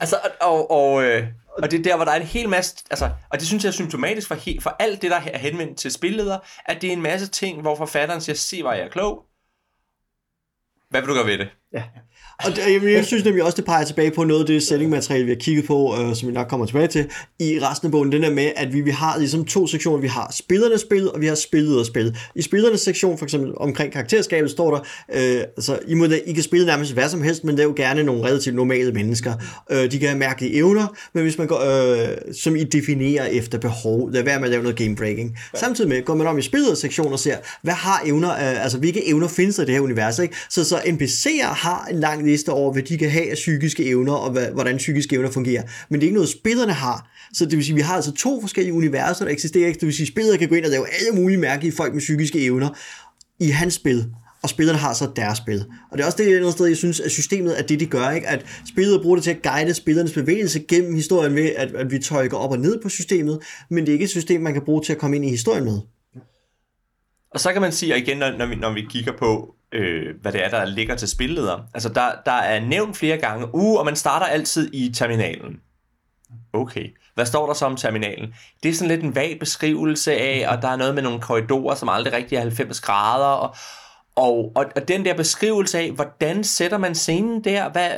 [0.00, 1.26] Altså, og, og, øh,
[1.62, 3.68] og det er der, hvor der er en hel masse, altså, og det synes jeg
[3.68, 6.92] er symptomatisk for, he, for alt det, der er henvendt til spilleder, at det er
[6.92, 9.24] en masse ting, hvor forfatteren siger, se, hvor jeg er klog.
[10.90, 11.48] Hvad vil du gøre ved det?
[12.44, 15.24] Og det, jamen, jeg synes nemlig også, det peger tilbage på noget af det settingmateriale,
[15.24, 17.06] vi har kigget på, øh, som vi nok kommer tilbage til,
[17.40, 20.00] i resten af bogen, den er med, at vi, vi har ligesom to sektioner.
[20.00, 22.16] Vi har spillernes spil, og vi har spillet og spil.
[22.34, 24.80] I spillernes sektion, for eksempel omkring karakterskabet, står der,
[25.14, 27.74] øh, altså, I, må, I kan spille nærmest hvad som helst, men det er jo
[27.76, 29.34] gerne nogle relativt normale mennesker.
[29.70, 33.58] Øh, de kan have mærkelige evner, men hvis man går, øh, som I definerer efter
[33.58, 35.38] behov, lad være med at lave noget game breaking.
[35.54, 38.78] Samtidig med, går man om i spillets sektion og ser, hvad har evner, øh, altså
[38.78, 40.36] hvilke evner findes der i det her univers, ikke?
[40.50, 44.12] Så, så NPC'er har en lang liste over, hvad de kan have af psykiske evner,
[44.12, 45.62] og hvad, hvordan psykiske evner fungerer.
[45.88, 47.10] Men det er ikke noget, spillerne har.
[47.34, 49.72] Så det vil sige, vi har altså to forskellige universer, der eksisterer.
[49.72, 52.44] Det vil sige, spillere kan gå ind og lave alle mulige mærkelige folk med psykiske
[52.44, 52.68] evner
[53.40, 54.06] i hans spil.
[54.42, 55.64] Og spillerne har så deres spil.
[55.90, 57.86] Og det er også det et andet sted, jeg synes, at systemet er det, de
[57.86, 58.10] gør.
[58.10, 58.28] Ikke?
[58.28, 61.98] At spillet bruger det til at guide spillernes bevægelse gennem historien ved, at, at vi
[61.98, 63.40] tolker op og ned på systemet.
[63.70, 65.64] Men det er ikke et system, man kan bruge til at komme ind i historien
[65.64, 65.80] med.
[67.30, 70.14] Og så kan man sige, at igen, når, når, vi, når vi kigger på, øh,
[70.22, 73.78] hvad det er, der ligger til spilleder, altså der, der er nævnt flere gange, uh,
[73.78, 75.60] og man starter altid i terminalen.
[76.52, 76.86] Okay.
[77.14, 78.34] Hvad står der så om terminalen?
[78.62, 81.74] Det er sådan lidt en vag beskrivelse af, og der er noget med nogle korridorer,
[81.74, 83.54] som aldrig rigtig er 90 grader, og,
[84.16, 87.68] og, og, og den der beskrivelse af, hvordan sætter man scenen der?
[87.70, 87.90] Hvad,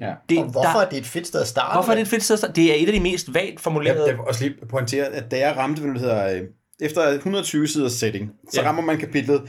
[0.00, 0.12] Ja.
[0.28, 1.72] det, Og hvorfor er det et fedt sted at starte?
[1.76, 2.34] hvorfor er det et fedt sted?
[2.34, 2.54] at starte?
[2.54, 4.06] Det er et af de mest vagt formulerede...
[4.08, 6.40] jeg vil også lige pointere, at da jeg ramte, hvad det hedder, øh,
[6.80, 8.66] efter 120 sider setting, så Ja.
[8.68, 9.42] rammer man kapitlet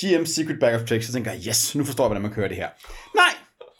[0.00, 2.48] GM Secret Bag of Tricks, så tænker jeg, yes, nu forstår jeg, hvordan man kører
[2.48, 2.68] det her.
[3.14, 3.32] Nej,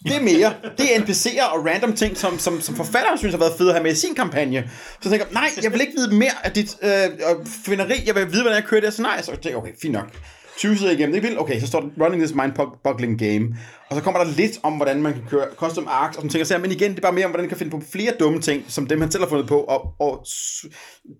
[0.05, 0.55] det er mere.
[0.79, 3.74] Det er NPC'er og random ting, som, som, som forfatteren synes har været fede at
[3.74, 4.70] have med i sin kampagne.
[5.02, 8.02] Så tænker jeg nej, jeg vil ikke vide mere af dit øh, finderi.
[8.07, 8.94] Jeg vil vide, hvordan jeg kører det.
[8.94, 10.09] Så nej, så tænker jeg, okay, fint nok.
[10.57, 11.40] 20 sider igennem, det er vildt.
[11.40, 13.57] Okay, så står der running this mind-boggling game.
[13.90, 16.55] Og så kommer der lidt om, hvordan man kan køre custom arcs og sådan ting.
[16.55, 16.61] og.
[16.61, 18.64] Men igen, det er bare mere om, hvordan man kan finde på flere dumme ting,
[18.68, 20.26] som dem han selv har fundet på, og, og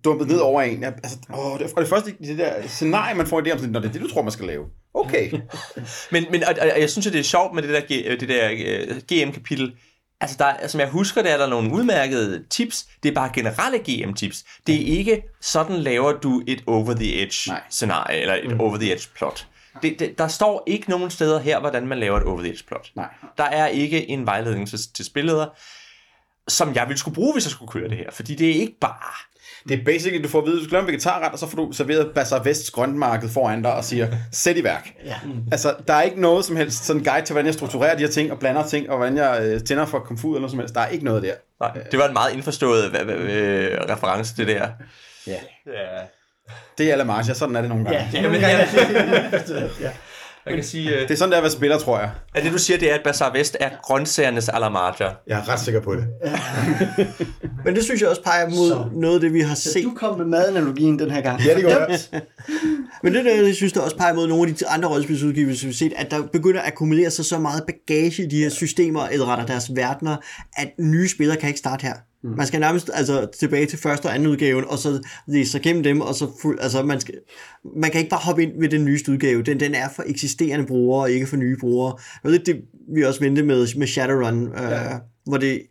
[0.03, 0.81] dumpet ned over en.
[0.81, 3.73] Jeg, Altså, åh, det, og det første, det der scenarie, man får idé om, sådan,
[3.73, 4.65] det er det, du tror, man skal lave.
[4.97, 5.31] Okay.
[6.11, 8.29] Men, men og, og jeg synes, at det er sjovt med det der, G- det
[8.29, 9.73] der øh, GM-kapitel.
[10.21, 12.87] Altså, der, som jeg husker, der er der nogle udmærkede tips.
[13.03, 14.43] Det er bare generelle GM-tips.
[14.67, 18.59] Det er ikke, sådan laver du et over-the-edge-scenarie, eller et mm.
[18.59, 19.47] over-the-edge-plot.
[19.81, 22.91] Det, det, der står ikke nogen steder her, hvordan man laver et over-the-edge-plot.
[22.95, 23.07] Nej.
[23.37, 25.47] Der er ikke en vejledning til, til spilleder,
[26.47, 28.11] som jeg ville skulle bruge, hvis jeg skulle køre det her.
[28.11, 29.26] Fordi det er ikke bare...
[29.69, 31.57] Det er basically, du får at vide, du skal lave en vegetarret, og så får
[31.57, 34.93] du serveret Bazaar Vests grøntmarked foran dig og siger, sæt i værk.
[35.05, 35.15] Ja.
[35.51, 38.09] Altså, der er ikke noget som helst sådan guide til, hvordan jeg strukturerer de her
[38.11, 40.75] ting, og blander ting, og hvordan jeg øh, tænder for komfut eller noget som helst.
[40.75, 41.33] Der er ikke noget der.
[41.59, 44.67] Nej, det var en meget indforstået øh, reference, det der.
[45.27, 45.33] Ja.
[45.67, 46.01] Ja.
[46.77, 48.09] Det er La Marcia, sådan er det nogle gange.
[48.13, 48.59] Ja, ja.
[49.31, 49.89] er det- ja.
[50.47, 52.09] Jeg kan sige, øh, Det er sådan, der er at være spiller, tror jeg.
[52.35, 55.09] at det du siger, det er, at Bazaar Vest er grøntsagernes alamarja.
[55.27, 56.07] Jeg er ret sikker på det.
[57.65, 59.83] Men det synes jeg også peger mod Så- noget af det, vi har Så set.
[59.83, 61.41] du kom med madanalogien den her gang.
[61.45, 62.11] Ja, det går godt.
[63.03, 65.71] Men det der, jeg synes, der også peger mod nogle af de andre rollespilsudgivelser, vi
[65.71, 69.07] har set, at der begynder at akkumulere sig så meget bagage i de her systemer,
[69.07, 70.15] eller retter deres verdener,
[70.57, 71.93] at nye spillere kan ikke starte her.
[72.37, 75.83] Man skal nærmest altså, tilbage til første og anden udgaven, og så læse sig gennem
[75.83, 77.15] dem, og så fuld, altså, man, skal,
[77.75, 79.43] man kan ikke bare hoppe ind ved den nyeste udgave.
[79.43, 81.93] Den, den er for eksisterende brugere, og ikke for nye brugere.
[82.23, 82.61] Og det er det,
[82.95, 84.91] vi også ventede med, med Shadowrun, øh,
[85.25, 85.61] hvor det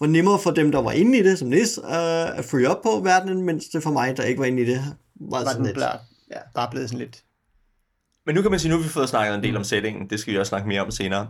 [0.00, 2.82] var nemmere for dem, der var inde i det, som Nis, øh, at følge op
[2.82, 4.80] på verdenen, mens det for mig, der ikke var inde i det,
[5.20, 5.74] var, Var sådan lidt.
[5.74, 6.00] blær,
[6.32, 7.22] ja, bare blevet sådan lidt...
[8.26, 10.10] Men nu kan man sige, nu har vi fået snakket en del om settingen.
[10.10, 11.28] Det skal vi også snakke mere om senere.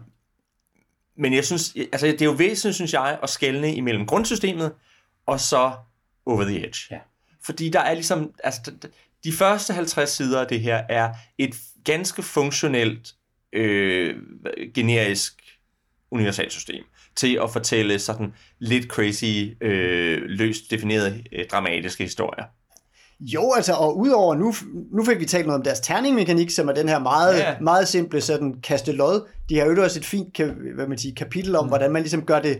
[1.16, 4.72] Men jeg synes, altså det er jo væsentligt, synes jeg, at skelne imellem grundsystemet
[5.26, 5.72] og så
[6.26, 6.78] over the edge.
[6.90, 6.98] Ja.
[7.44, 8.72] Fordi der er ligesom, altså
[9.24, 13.14] de første 50 sider af det her er et ganske funktionelt,
[13.52, 14.16] øh,
[14.74, 15.42] generisk
[16.10, 16.84] universalsystem
[17.16, 22.44] til at fortælle sådan lidt crazy, øh, løst definerede, øh, dramatiske historier.
[23.20, 24.54] Jo, altså, og udover, nu,
[24.92, 27.54] nu fik vi talt noget om deres terningmekanik, som er den her meget, Ja.
[27.60, 29.26] meget simple sådan kastelod.
[29.48, 30.40] De har jo også et fint
[30.74, 31.68] hvad man siger, kapitel om, mm.
[31.68, 32.58] hvordan man ligesom gør det,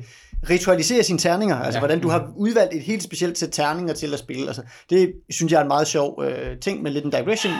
[0.51, 1.81] ritualiserer sine terninger, altså ja.
[1.81, 4.47] hvordan du har udvalgt et helt specielt sæt terninger til at spille.
[4.47, 7.53] Altså, det synes jeg er en meget sjov øh, ting, med lidt en digression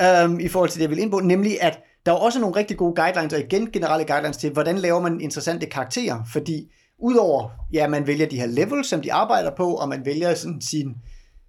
[0.00, 2.56] øh, i forhold til det, jeg vil ind på, nemlig at der er også nogle
[2.56, 7.48] rigtig gode guidelines, og igen generelle guidelines til, hvordan laver man interessante karakterer, fordi udover,
[7.72, 10.94] ja, man vælger de her levels, som de arbejder på, og man vælger sådan sin,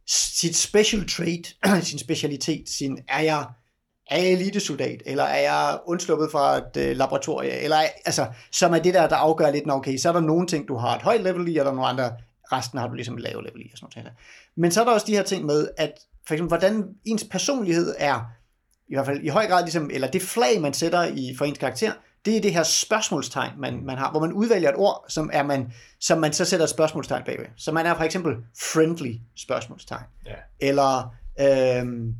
[0.07, 1.55] sit special trait,
[1.89, 3.45] sin specialitet, sin, er jeg,
[4.09, 8.73] er jeg elitesoldat, eller er jeg undsluppet fra et øh, laboratorie, eller er- altså, som
[8.73, 10.95] er det der, der afgør lidt, når okay, så er der nogle ting, du har
[10.95, 12.11] et højt level i, og der er nogle andre,
[12.51, 14.13] resten har du ligesom et lavt level i, og sådan noget.
[14.55, 15.91] Men så er der også de her ting med, at
[16.27, 18.19] for eksempel, hvordan ens personlighed er,
[18.89, 21.57] i hvert fald i høj grad ligesom, eller det flag, man sætter i for ens
[21.57, 21.91] karakter,
[22.25, 25.43] det er det her spørgsmålstegn, man, man har, hvor man udvælger et ord, som, er
[25.43, 27.45] man, som man så sætter et spørgsmålstegn bagved.
[27.57, 28.35] Så man er for eksempel
[28.73, 30.03] friendly spørgsmålstegn.
[30.25, 30.35] Ja.
[30.59, 32.15] Eller øhm,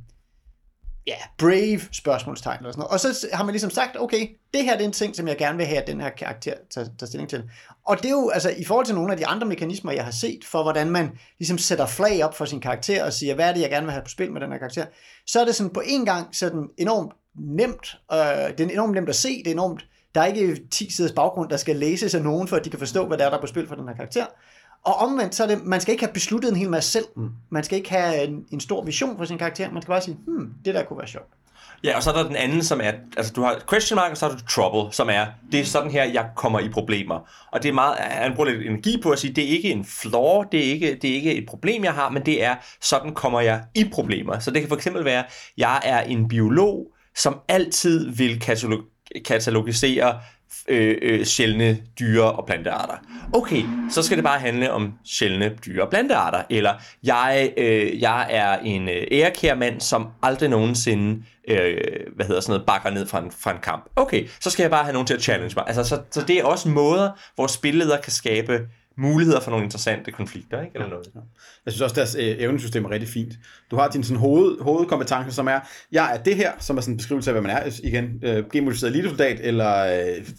[1.08, 2.92] ja, brave spørgsmålstegn eller sådan noget.
[2.92, 5.38] Og så har man ligesom sagt, okay, det her det er en ting, som jeg
[5.38, 7.44] gerne vil have, at den her karakter tager, tager stilling til.
[7.88, 10.12] Og det er jo, altså i forhold til nogle af de andre mekanismer, jeg har
[10.12, 13.54] set, for hvordan man ligesom sætter flag op for sin karakter, og siger, hvad er
[13.54, 14.86] det, jeg gerne vil have på spil med den her karakter,
[15.28, 18.18] så er det sådan på en gang sådan enormt nemt, øh,
[18.58, 19.86] det er enormt nemt at se, det er enormt,
[20.16, 22.80] der er ikke 10 siders baggrund, der skal læses af nogen, for at de kan
[22.80, 24.26] forstå, hvad der er, der er på spil for den her karakter.
[24.84, 27.06] Og omvendt, så er det, man skal ikke have besluttet en hel masse selv.
[27.16, 27.30] Mm.
[27.50, 29.72] Man skal ikke have en, en stor vision for sin karakter.
[29.72, 31.30] Man skal bare sige, hmm, det der kunne være sjovt.
[31.84, 34.18] Ja, og så er der den anden, som er, altså du har question mark, og
[34.18, 37.20] så har du trouble, som er, det er sådan her, jeg kommer i problemer.
[37.52, 39.86] Og det er meget, han bruger lidt energi på at sige, det er ikke en
[39.86, 43.14] flaw, det er ikke, det er ikke et problem, jeg har, men det er, sådan
[43.14, 44.40] kommer jeg i problemer.
[44.40, 45.24] Så det kan for eksempel være,
[45.58, 48.93] jeg er en biolog, som altid vil katalog-
[49.26, 50.20] katalogisere
[50.68, 52.94] øh, øh, sjældne dyre- og plantearter.
[53.34, 56.44] Okay, så skal det bare handle om sjældne dyre- og plantearter.
[56.50, 56.74] Eller
[57.04, 61.78] jeg, øh, jeg er en øh, ærekær mand, som aldrig nogensinde øh,
[62.16, 63.86] hvad hedder sådan noget, bakker ned fra en, fra en kamp.
[63.96, 65.66] Okay, så skal jeg bare have nogen til at challenge mig.
[65.68, 68.60] Altså, så, så det er også måder, hvor spilleder kan skabe
[68.98, 70.72] muligheder for nogle interessante konflikter, ikke?
[70.76, 71.08] Eller noget.
[71.66, 73.34] Jeg synes også, deres øh, evnesystem er rigtig fint.
[73.72, 75.60] Du har din sådan, hoved, hovedkompetence, som er,
[75.92, 77.80] jeg er det her, som er sådan en beskrivelse af, hvad man er.
[77.84, 79.86] Igen, øh, genmodificeret elitesoldat eller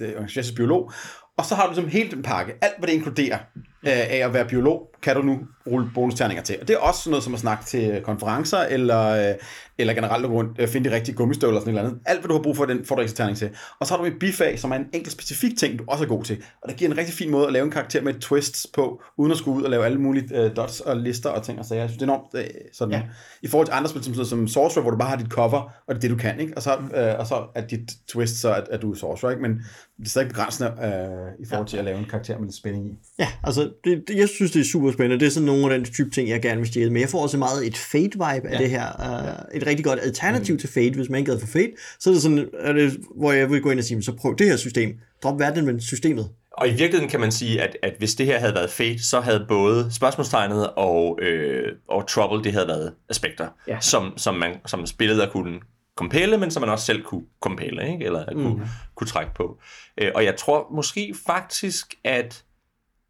[0.01, 0.93] øh, øh biolog.
[1.39, 2.53] Og så har du som helt den pakke.
[2.63, 3.39] Alt, hvad det inkluderer
[3.87, 6.57] øh, af at være biolog, kan du nu rulle bonusterninger til.
[6.61, 9.35] Og det er også sådan noget som at snakke til konferencer, eller, øh,
[9.79, 12.03] eller generelt rundt, øh, finde de rigtige gummistøvler, eller sådan noget andet.
[12.07, 13.51] Alt, hvad du har brug for, den får du ekstra terning til.
[13.81, 16.09] Og så har du et bifag, som er en enkelt specifik ting, du også er
[16.09, 16.43] god til.
[16.63, 19.33] Og det giver en rigtig fin måde at lave en karakter med twists på, uden
[19.33, 21.81] at skulle ud og lave alle mulige øh, dots og lister og ting og sager.
[21.81, 23.03] Jeg synes, det er enormt øh, sådan, ja.
[23.43, 25.95] i forhold til andre spil, som, som Sorcerer, hvor du bare har dit cover, og
[25.95, 26.53] det er det, du kan, ikke?
[26.57, 29.43] Og så, øh, og så er dit twist så, at, at du er Sorcerer, ikke?
[29.43, 29.53] Men
[29.99, 31.81] det er stadig begrænsende øh, i forhold til ja.
[31.81, 32.99] at lave en karakter med lidt spænding i.
[33.19, 35.21] Ja, altså, det, det, jeg synes, det er super spændende.
[35.21, 36.91] Det er sådan nogle af den type ting, jeg gerne vil stjæle.
[36.91, 38.59] Men jeg får også meget et Fate-vibe af ja.
[38.59, 38.87] det her.
[38.99, 40.59] Uh, et rigtig godt alternativ mm.
[40.59, 41.73] til Fate, hvis man ikke er for Fate.
[42.01, 44.35] Så er det sådan, er det, hvor jeg vil gå ind og sige, så prøv
[44.39, 44.99] det her system.
[45.23, 46.29] Drop verden med systemet.
[46.53, 49.21] Og i virkeligheden kan man sige, at, at hvis det her havde været Fate, så
[49.21, 53.81] havde både spørgsmålstegnet og, øh, og Trouble, det havde været aspekter, ja.
[53.81, 55.61] som, som, man, som spillet kunne
[55.97, 58.05] kompelle, men som man også selv kunne kompelle, ikke?
[58.05, 58.43] eller mm.
[58.43, 59.59] kunne, kunne trække på.
[59.99, 62.45] Øh, og jeg tror måske faktisk, at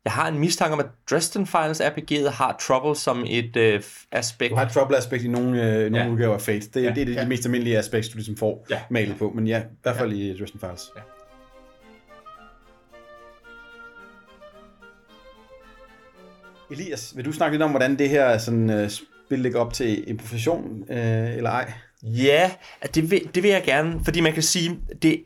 [0.04, 4.50] jeg har en mistanke om, at Dresden Files RPG'et har Trouble som et øh, aspekt.
[4.50, 6.12] Du har Trouble-aspekt i nogle, øh, nogle ja.
[6.12, 6.68] udgaver af Fate.
[6.74, 6.90] Det, ja.
[6.90, 7.22] det er det, ja.
[7.22, 8.80] de mest almindelige aspekter, du ligesom får ja.
[8.90, 9.32] malet på.
[9.34, 10.34] Men ja, i hvert fald ja.
[10.34, 10.82] i Dresden Files.
[10.96, 11.02] Ja.
[16.70, 20.08] Elias, vil du snakke lidt om, hvordan det her sådan, uh, spil ligger op til
[20.10, 20.96] improvisation, uh,
[21.36, 21.72] eller ej?
[22.02, 22.50] Ja,
[22.94, 25.24] det vil, det vil jeg gerne, fordi man kan sige, det,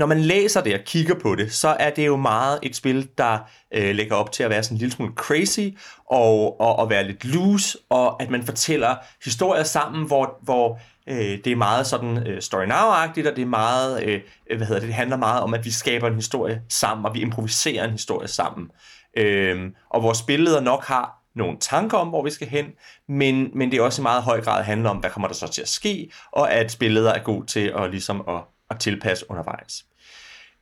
[0.00, 3.08] når man læser det og kigger på det, så er det jo meget et spil,
[3.18, 3.38] der
[3.74, 5.68] øh, lægger op til at være sådan en lille smule crazy,
[6.10, 11.38] og, og, og være lidt loose, og at man fortæller historier sammen, hvor, hvor øh,
[11.44, 14.20] det er meget sådan øh, story now-agtigt, og det er meget, øh,
[14.56, 17.20] hvad hedder det, det handler meget om, at vi skaber en historie sammen, og vi
[17.20, 18.70] improviserer en historie sammen.
[19.16, 22.66] Øh, og vores spilleder nok har nogle tanker om, hvor vi skal hen,
[23.08, 25.48] men, men det er også i meget høj grad handler om, hvad kommer der så
[25.48, 29.84] til at ske, og at spilleder er god til at, ligesom at, at tilpasse undervejs.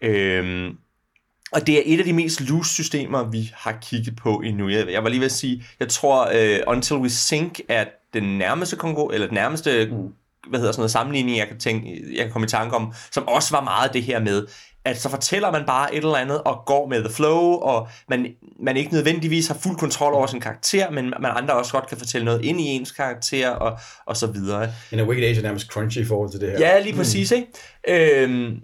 [0.02, 0.76] Øhm,
[1.52, 4.68] og det er et af de mest loose systemer, vi har kigget på endnu.
[4.68, 7.84] Jeg, jeg var lige ved at sige, jeg tror, uh, Until We Sync er
[8.14, 9.96] den nærmeste kongo, eller den nærmeste mm.
[10.48, 13.28] hvad hedder sådan noget, sammenligning, jeg kan, tænke, jeg kan komme i tanke om, som
[13.28, 14.46] også var meget det her med,
[14.84, 18.26] at så fortæller man bare et eller andet og går med the flow, og man,
[18.60, 21.98] man ikke nødvendigvis har fuld kontrol over sin karakter, men man andre også godt kan
[21.98, 24.72] fortælle noget ind i ens karakter, og, og så videre.
[24.92, 26.58] En Wicked Age er nærmest crunchy i forhold til det her.
[26.58, 27.36] Ja, lige præcis, mm.
[27.36, 28.22] ikke?
[28.22, 28.60] Øhm,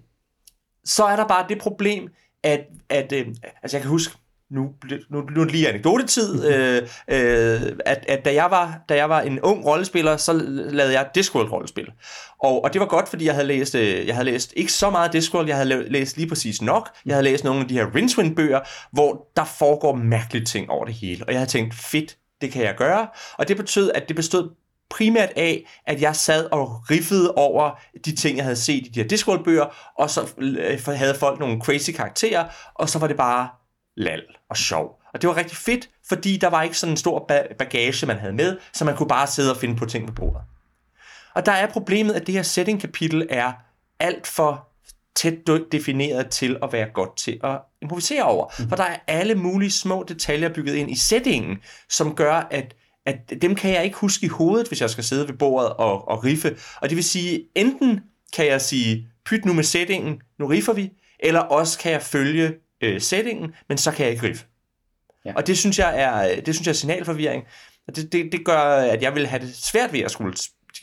[0.84, 2.08] så er der bare det problem,
[2.42, 3.26] at, at øh,
[3.62, 4.14] altså jeg kan huske,
[4.50, 4.72] nu,
[5.10, 9.08] nu, nu er det lige anekdotetid, øh, øh, at, at da, jeg var, da jeg
[9.08, 11.86] var en ung rollespiller, så lavede jeg Discworld-rollespil.
[12.38, 14.90] Og, og det var godt, fordi jeg havde læst, øh, jeg havde læst ikke så
[14.90, 16.90] meget Discworld, jeg havde læst lige præcis nok.
[17.06, 18.60] Jeg havde læst nogle af de her Rincewind-bøger,
[18.92, 21.24] hvor der foregår mærkelige ting over det hele.
[21.24, 23.08] Og jeg havde tænkt, fedt, det kan jeg gøre.
[23.38, 24.50] Og det betød, at det bestod
[24.90, 29.00] primært af, at jeg sad og riffede over de ting, jeg havde set i de
[29.00, 32.44] her Discworld-bøger, og så øh, havde folk nogle crazy karakterer,
[32.74, 33.48] og så var det bare
[33.96, 35.00] lal og sjov.
[35.14, 38.32] Og det var rigtig fedt, fordi der var ikke sådan en stor bagage, man havde
[38.32, 40.42] med, så man kunne bare sidde og finde på ting på bordet.
[41.34, 43.52] Og der er problemet, at det her setting-kapitel er
[44.00, 44.68] alt for
[45.14, 45.34] tæt
[45.72, 48.46] defineret til at være godt til at improvisere over.
[48.58, 48.68] Mm.
[48.68, 52.74] For der er alle mulige små detaljer bygget ind i settingen, som gør, at
[53.06, 56.08] at dem kan jeg ikke huske i hovedet, hvis jeg skal sidde ved bordet og,
[56.08, 56.56] og riffe.
[56.80, 58.00] Og det vil sige, enten
[58.32, 62.54] kan jeg sige, pyt nu med settingen, nu riffer vi, eller også kan jeg følge
[62.80, 64.46] øh, settingen, men så kan jeg ikke riffe.
[65.24, 65.32] Ja.
[65.36, 67.44] Og det synes jeg er, det synes jeg er signalforvirring.
[67.88, 70.36] Og det, det, det gør, at jeg vil have det svært ved at skulle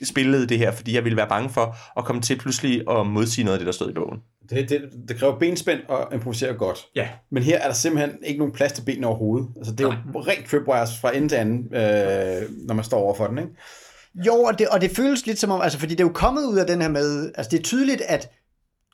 [0.03, 3.45] spille det her, fordi jeg ville være bange for at komme til pludselig at modsige
[3.45, 4.19] noget af det, der stod i bogen.
[4.51, 6.87] Det, det, det kræver benspænd og improvisere godt.
[6.95, 7.07] Ja.
[7.31, 9.47] Men her er der simpelthen ikke nogen plads til benene overhovedet.
[9.57, 9.97] Altså, det er Nej.
[10.15, 13.51] jo rent tripwires fra ende til anden, øh, når man står over for den, ikke?
[14.15, 16.45] Jo, og det, og det føles lidt som om, altså fordi det er jo kommet
[16.45, 18.29] ud af den her med, altså det er tydeligt, at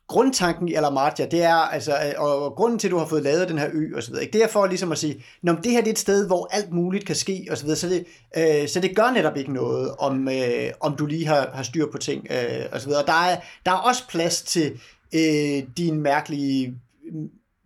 [0.07, 3.49] grundtanken i Alamartia, det er, altså, og, og grunden til, at du har fået lavet
[3.49, 5.79] den her ø, og så videre, det er for ligesom at sige, Nå, det her
[5.79, 8.05] det er et sted, hvor alt muligt kan ske, og så videre, så det,
[8.37, 11.85] øh, så det gør netop ikke noget, om, øh, om du lige har, har styr
[11.91, 13.01] på ting, øh, og så videre.
[13.01, 14.79] Og der er, der er også plads til
[15.13, 16.79] øh, din mærkelige,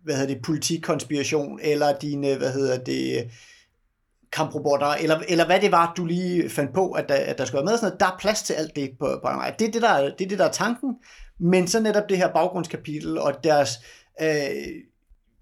[0.04, 3.30] hvad hedder det, politikkonspiration, eller dine, hvad hedder det,
[4.32, 7.58] kamprobotter, eller, eller hvad det var, du lige fandt på, at der, at der skulle
[7.58, 7.76] være med.
[7.76, 8.00] Sådan noget.
[8.00, 9.28] Der er plads til alt det på, på
[9.58, 10.96] Det er det, der, det er det, der er tanken,
[11.38, 13.70] men så netop det her baggrundskapitel og deres
[14.20, 14.82] øh,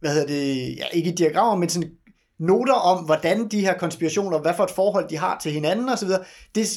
[0.00, 1.90] hvad hedder det, ja, ikke diagrammer, men sådan
[2.38, 6.08] noter om, hvordan de her konspirationer, hvad for et forhold de har til hinanden osv.,
[6.54, 6.68] det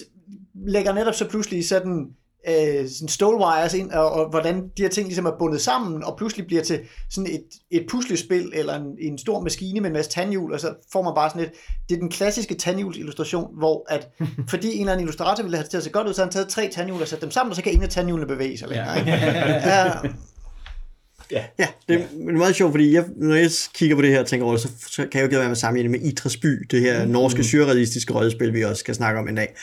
[0.54, 2.10] lægger netop så pludselig sådan,
[2.50, 6.18] øh, sådan stålwires ind, og, og hvordan de her ting ligesom er bundet sammen, og
[6.18, 6.80] pludselig bliver til
[7.12, 10.74] sådan et, et puslespil, eller en, en stor maskine med en masse tandhjul, og så
[10.94, 11.52] får man bare sådan et,
[11.90, 14.10] det er den klassiske tandhjulsillustration, hvor at,
[14.50, 16.26] fordi en eller anden illustrator ville have det til at se godt ud, så har
[16.26, 18.58] han taget tre tandhjul og sat dem sammen, og så kan ingen af tandhjulene bevæge
[18.58, 19.00] sig længere.
[19.00, 19.12] Ikke?
[19.12, 19.86] Ja.
[19.86, 19.92] Ja,
[21.88, 24.68] det er meget sjovt, fordi jeg, når jeg kigger på det her tænker over så,
[24.90, 28.14] så kan jeg jo ikke være med sammenligne med Idræs by, det her norske surrealistiske
[28.14, 29.56] rollespil, vi også skal snakke om en dag.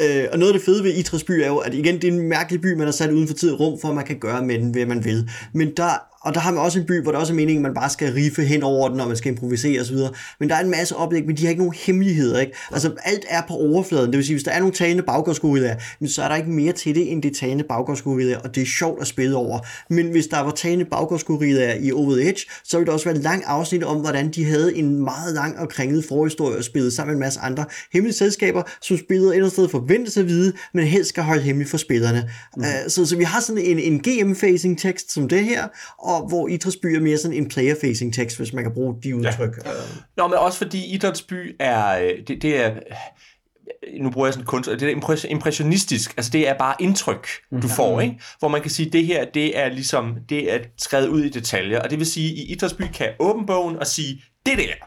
[0.00, 2.12] Øh, og noget af det fede ved Idræs by er jo, at igen, det er
[2.12, 4.18] en mærkelig by, man har sat uden for tid og rum, for at man kan
[4.18, 5.30] gøre med den, hvad man vil.
[5.52, 7.68] Men der, og der har man også en by, hvor der også er meningen, at
[7.70, 9.96] man bare skal riffe hen over den, og man skal improvisere osv.
[10.40, 12.40] Men der er en masse oplæg, men de har ikke nogen hemmeligheder.
[12.40, 12.52] Ikke?
[12.72, 14.06] Altså alt er på overfladen.
[14.06, 16.94] Det vil sige, hvis der er nogle talende baggårdsgorillaer, så er der ikke mere til
[16.94, 19.58] det, end det talende baggårdsgorillaer, og det er sjovt at spille over.
[19.90, 23.16] Men hvis der var talende baggårdsgorillaer i Over the Edge, så ville der også være
[23.16, 26.94] et langt afsnit om, hvordan de havde en meget lang og kringet forhistorie og spillede
[26.94, 30.28] sammen med en masse andre hemmelige selskaber, som spillede et eller andet sted forventes at
[30.28, 32.30] vide, men helst skal holde hemmeligt for spillerne.
[32.56, 32.62] Mm.
[32.62, 36.48] Uh, så, så vi har sådan en, en GM-facing tekst som det her, og hvor
[36.48, 39.56] Idrætsby er mere sådan en player-facing tekst, hvis man kan bruge de udtryk.
[39.64, 39.70] Ja.
[40.16, 42.74] Nå, men også fordi Idrætsby er, øh, det, det er,
[44.00, 47.28] nu bruger jeg sådan kunst, det er impres- impressionistisk, altså det er bare indtryk,
[47.62, 48.20] du får, ikke?
[48.38, 51.80] Hvor man kan sige, det her, det er ligesom, det er skrevet ud i detaljer,
[51.80, 54.86] og det vil sige, i Idrætsby kan åbne bogen og sige, det der,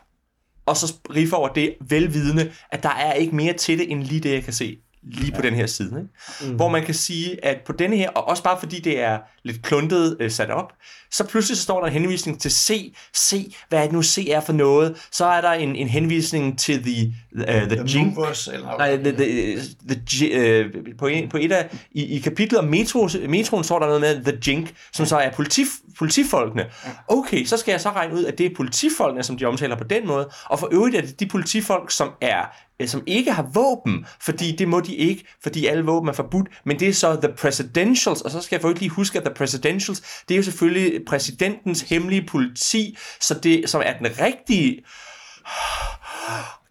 [0.65, 4.21] og så riffe over det velvidende, at der er ikke mere til det, end lige
[4.21, 5.87] det, jeg kan se lige på den her side.
[5.87, 6.51] Ikke?
[6.51, 6.55] Mm.
[6.55, 9.61] Hvor man kan sige, at på denne her, og også bare fordi det er lidt
[9.61, 10.73] kluntet øh, sat op,
[11.11, 12.93] så pludselig så står der en henvisning til C.
[13.17, 15.07] C, hvad er det nu C er for noget?
[15.11, 18.15] Så er der en, en henvisning til the, uh, the, the jink.
[18.15, 19.55] Movers, eller Nej, the, the,
[19.89, 23.79] the, the, uh, på, en, på et af, i, i kapitlet om metro, metroen står
[23.79, 25.65] der noget med The Jink, som så er politi,
[25.97, 26.65] politifolkene.
[27.07, 29.83] Okay, så skal jeg så regne ud, at det er politifolkene, som de omtaler på
[29.83, 33.49] den måde, og for øvrigt er det de politifolk, som er øh, som ikke har
[33.53, 37.21] våben, fordi det må de ikke, fordi alle våben er forbudt, men det er så
[37.21, 40.43] the presidentials, og så skal jeg for lige huske, at the presidentials, det er jo
[40.43, 44.83] selvfølgelig præsidentens hemmelige politi, så det, som er den rigtige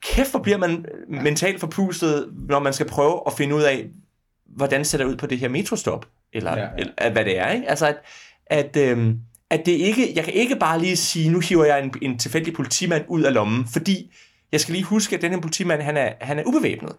[0.02, 3.86] kæft, hvor bliver man mentalt forpustet, når man skal prøve at finde ud af,
[4.46, 6.68] hvordan ser det ud på det her metrostop, eller, ja, ja.
[6.78, 7.70] eller hvad det er, ikke?
[7.70, 7.96] Altså, at,
[8.46, 9.18] at, øhm,
[9.50, 12.54] at det ikke, jeg kan ikke bare lige sige, nu hiver jeg en, en tilfældig
[12.54, 14.10] politimand ud af lommen, fordi
[14.52, 16.96] jeg skal lige huske, at den her politimand, han er, han er ubevæbnet.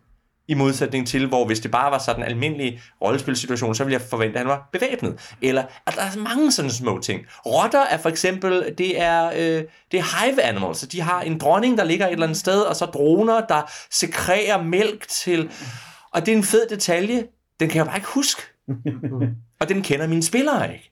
[0.48, 4.02] I modsætning til, hvor hvis det bare var sådan en almindelig rollespilsituation, så ville jeg
[4.10, 5.36] forvente, at han var bevæbnet.
[5.42, 7.26] Eller at der er mange sådan små ting.
[7.46, 10.82] Rotter er for eksempel, det er, øh, det er hive animals.
[10.82, 14.64] De har en dronning, der ligger et eller andet sted, og så droner, der sekrerer
[14.64, 15.52] mælk til...
[16.12, 17.28] Og det er en fed detalje.
[17.60, 18.42] Den kan jeg bare ikke huske.
[19.60, 20.92] og den kender mine spillere ikke.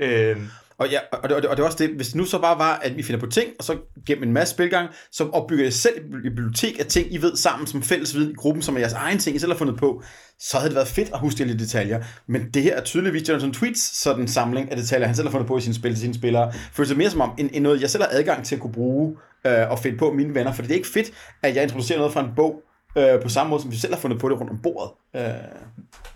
[0.00, 0.36] Øh,
[0.78, 2.38] og, ja, og, det, og, det, og det er også det, hvis det nu så
[2.38, 5.64] bare var, at vi finder på ting, og så gennem en masse spilgang, så opbygger
[5.64, 8.74] jeg selv et bibliotek af ting, I ved sammen som fælles viden i gruppen, som
[8.74, 10.02] er jeres egen ting, I selv har fundet på,
[10.38, 12.04] så havde det været fedt at huske de lidt detaljer.
[12.26, 15.48] Men det her er tydeligvis Jonathan Tweets sådan samling af detaljer, han selv har fundet
[15.48, 16.52] på i sine spil til sine spillere.
[16.72, 18.72] Føles det mere som om, en, end noget, jeg selv har adgang til at kunne
[18.72, 21.10] bruge øh, og finde på mine venner, for det er ikke fedt,
[21.42, 22.62] at jeg introducerer noget fra en bog,
[22.98, 24.90] øh, på samme måde, som vi selv har fundet på det rundt om bordet.
[25.16, 25.22] Øh.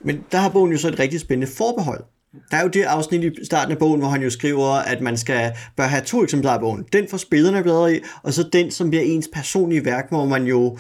[0.01, 2.05] Men der har bogen jo så et rigtig spændende forbehold.
[2.51, 5.17] Der er jo det afsnit i starten af bogen, hvor han jo skriver, at man
[5.17, 6.85] skal bør have to eksemplarer af bogen.
[6.93, 10.45] Den for spillerne bladre i, og så den, som bliver ens personlige værk, hvor man
[10.45, 10.79] jo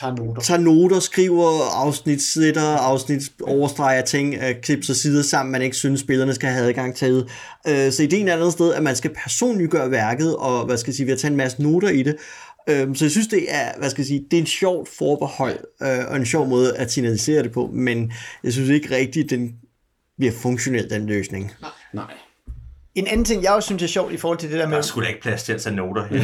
[0.00, 0.42] tager noter.
[0.42, 6.34] tager noter, skriver afsnitslitter, afsnit overstreger ting, øh, klipser sider sammen, man ikke synes, spillerne
[6.34, 7.28] skal have adgang til.
[7.68, 10.90] Øh, så ideen er et andet sted, at man skal personliggøre værket, og hvad skal
[10.90, 12.16] jeg sige, ved at tage en masse noter i det.
[12.68, 15.58] Øh, så jeg synes, det er, hvad skal jeg sige, det er en sjovt forbehold,
[15.82, 18.12] øh, og en sjov måde at signalisere det på, men
[18.44, 19.52] jeg synes ikke rigtigt, den
[20.18, 21.52] bliver funktionel, den løsning.
[21.92, 22.04] Nej.
[22.94, 24.78] En anden ting, jeg også synes er sjovt i forhold til det der der med...
[24.78, 26.18] er sgu da ikke plads til at tage noter her.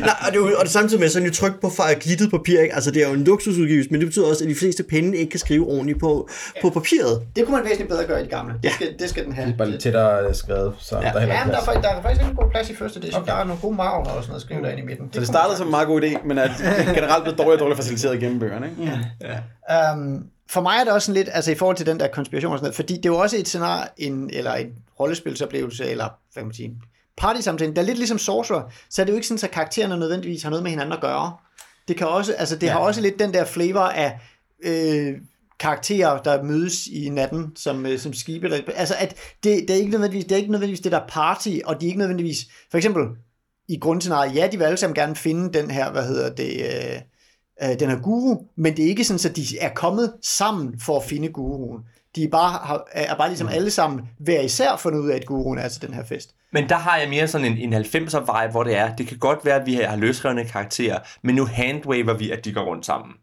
[0.00, 2.74] Nej, og det, er og det samtidig med, sådan jo tryk på glittet papir, ikke?
[2.74, 5.30] altså det er jo en luksusudgivelse, men det betyder også, at de fleste penne ikke
[5.30, 6.28] kan skrive ordentligt på,
[6.62, 7.22] på papiret.
[7.36, 8.54] Det kunne man væsentligt bedre gøre i det gamle.
[8.62, 9.54] Det, skal, det skal den have.
[9.58, 11.02] Bare lidt tættere skrevet, så ja.
[11.02, 12.98] der er heller Ja, men der er, der er faktisk ikke god plads i første
[12.98, 13.22] edition.
[13.22, 13.32] Okay.
[13.32, 15.08] Der er nogle gode marginer og sådan noget skrive derinde i midten.
[15.12, 16.50] Så det startede som en meget god idé, men at
[16.86, 18.70] det generelt blev dårligt og dårligt faciliteret gennem bøgerne.
[18.70, 18.98] Ikke?
[19.20, 19.92] Ja.
[19.92, 22.52] Um, for mig er det også sådan lidt, altså i forhold til den der konspiration
[22.52, 26.04] og sådan noget, fordi det er jo også et scenarie, en, eller en rollespilsoplevelse, eller
[26.04, 26.76] hvad kan man sige,
[27.16, 29.98] party samtale, der er lidt ligesom Sorcerer, så er det jo ikke sådan, at karaktererne
[29.98, 31.36] nødvendigvis har noget med hinanden at gøre.
[31.88, 32.72] Det kan også, altså det ja.
[32.72, 34.18] har også lidt den der flavor af
[34.64, 35.14] øh,
[35.60, 38.46] karakterer, der mødes i natten som, øh, som skibe.
[38.46, 41.58] Eller, altså at det, det, er ikke nødvendigvis, det er ikke nødvendigvis det der party,
[41.64, 42.38] og de er ikke nødvendigvis,
[42.70, 43.02] for eksempel
[43.68, 47.00] i grundscenariet, ja, de vil alle sammen gerne finde den her, hvad hedder det, øh,
[47.62, 50.96] øh, den her guru, men det er ikke sådan, at de er kommet sammen for
[50.96, 51.82] at finde guruen.
[52.16, 55.26] De er bare, har, er bare ligesom alle sammen hver især fundet ud af, at
[55.26, 56.34] guruen er til den her fest.
[56.52, 59.18] Men der har jeg mere sådan en, en 90'er vibe, hvor det er, det kan
[59.18, 62.86] godt være, at vi har løsrevne karakterer, men nu handwaver vi, at de går rundt
[62.86, 63.14] sammen.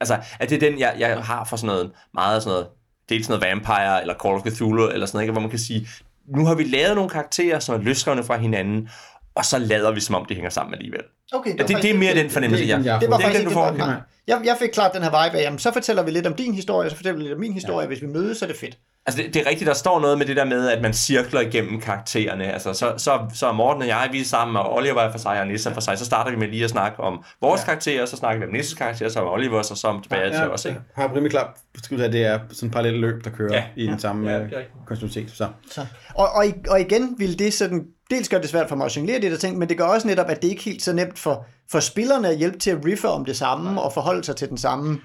[0.00, 2.68] Altså, at det er den, jeg, jeg har for sådan noget, meget sådan noget,
[3.08, 5.32] dels noget Vampire, eller Call of Cthulhu, eller sådan noget, ikke?
[5.32, 5.88] hvor man kan sige,
[6.26, 8.88] nu har vi lavet nogle karakterer, som er løsrevne fra hinanden,
[9.34, 11.02] og så lader vi, som om det hænger sammen alligevel.
[11.32, 13.44] Okay, Ja, det, det er mere den fornemmelse, det jeg jeg Det var det faktisk
[13.44, 14.02] den, du det, får.
[14.26, 16.54] jeg, jeg fik klart den her vibe af, jamen, så fortæller vi lidt om din
[16.54, 17.80] historie, så fortæller vi lidt om min historie.
[17.80, 17.86] Ja.
[17.86, 18.78] Hvis vi mødes, så er det fedt.
[19.06, 21.40] Altså, det, det er rigtigt, der står noget med det der med, at man cirkler
[21.40, 22.52] igennem karaktererne.
[22.52, 25.18] Altså, så, så, så er Morten og jeg, vi er sammen, og Oliver er for
[25.18, 25.98] sig, og Nissa for sig.
[25.98, 27.64] Så starter vi med lige at snakke om vores ja.
[27.64, 30.50] karakterer, så snakker vi om Nisses karakter, så om Olivers, og så om tilbage til
[30.50, 30.80] os, ikke?
[30.94, 33.58] har rimelig klart beskrevet, at det er sådan et parallelt løb, der kører Ja.
[33.76, 33.82] ja.
[33.82, 34.70] i den samme Ja, ja, rigtigt.
[34.86, 35.30] kontinuitet.
[35.30, 35.48] Så.
[35.70, 35.86] Så.
[36.14, 39.20] Og, og, og igen vil det sådan, dels gør det svært for mig at jonglere
[39.20, 41.18] det der ting, men det gør også netop, at det ikke er helt så nemt
[41.18, 44.48] for, for spillerne at hjælpe til at riffe om det samme, og forholde sig til
[44.48, 44.98] den samme.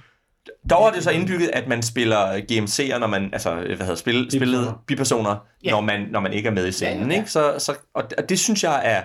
[0.69, 4.31] Dog er det så indbygget, at man spiller GMC'er, når man, altså, hvad hedder spil,
[4.31, 5.71] spillet bipersoner, Ja.
[5.71, 7.19] når, man, når man ikke er med i scenen, Ja, ja, ja.
[7.19, 7.31] ikke?
[7.31, 9.03] Så, så, og, og det synes jeg er,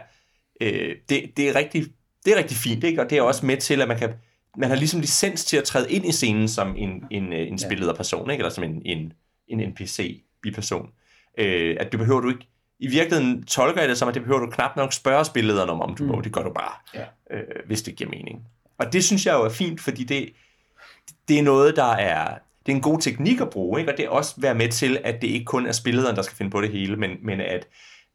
[0.60, 1.86] øh, det, det er rigtig,
[2.24, 3.02] det er rigtig fint, ikke?
[3.02, 4.12] Og det er også med til, at man kan,
[4.56, 7.58] man har ligesom licens til at træde ind i scenen som en, en, øh, en
[7.58, 8.40] spilleder person, ikke?
[8.40, 9.12] Eller som en, en,
[9.48, 10.90] en NPC-biperson.
[11.38, 12.48] Øh, at du behøver du ikke,
[12.80, 15.80] i virkeligheden tolker jeg det som, at det behøver du knap nok spørge spillederen om,
[15.80, 16.20] om du må.
[16.20, 17.36] Det gør du bare, Ja.
[17.36, 18.42] øh, hvis det giver mening.
[18.78, 20.28] Og det synes jeg jo er fint, fordi det,
[21.28, 23.92] det er noget, der er, det er en god teknik at bruge, ikke?
[23.92, 26.36] og det er også være med til, at det ikke kun er spillederen, der skal
[26.36, 27.68] finde på det hele, men, men at,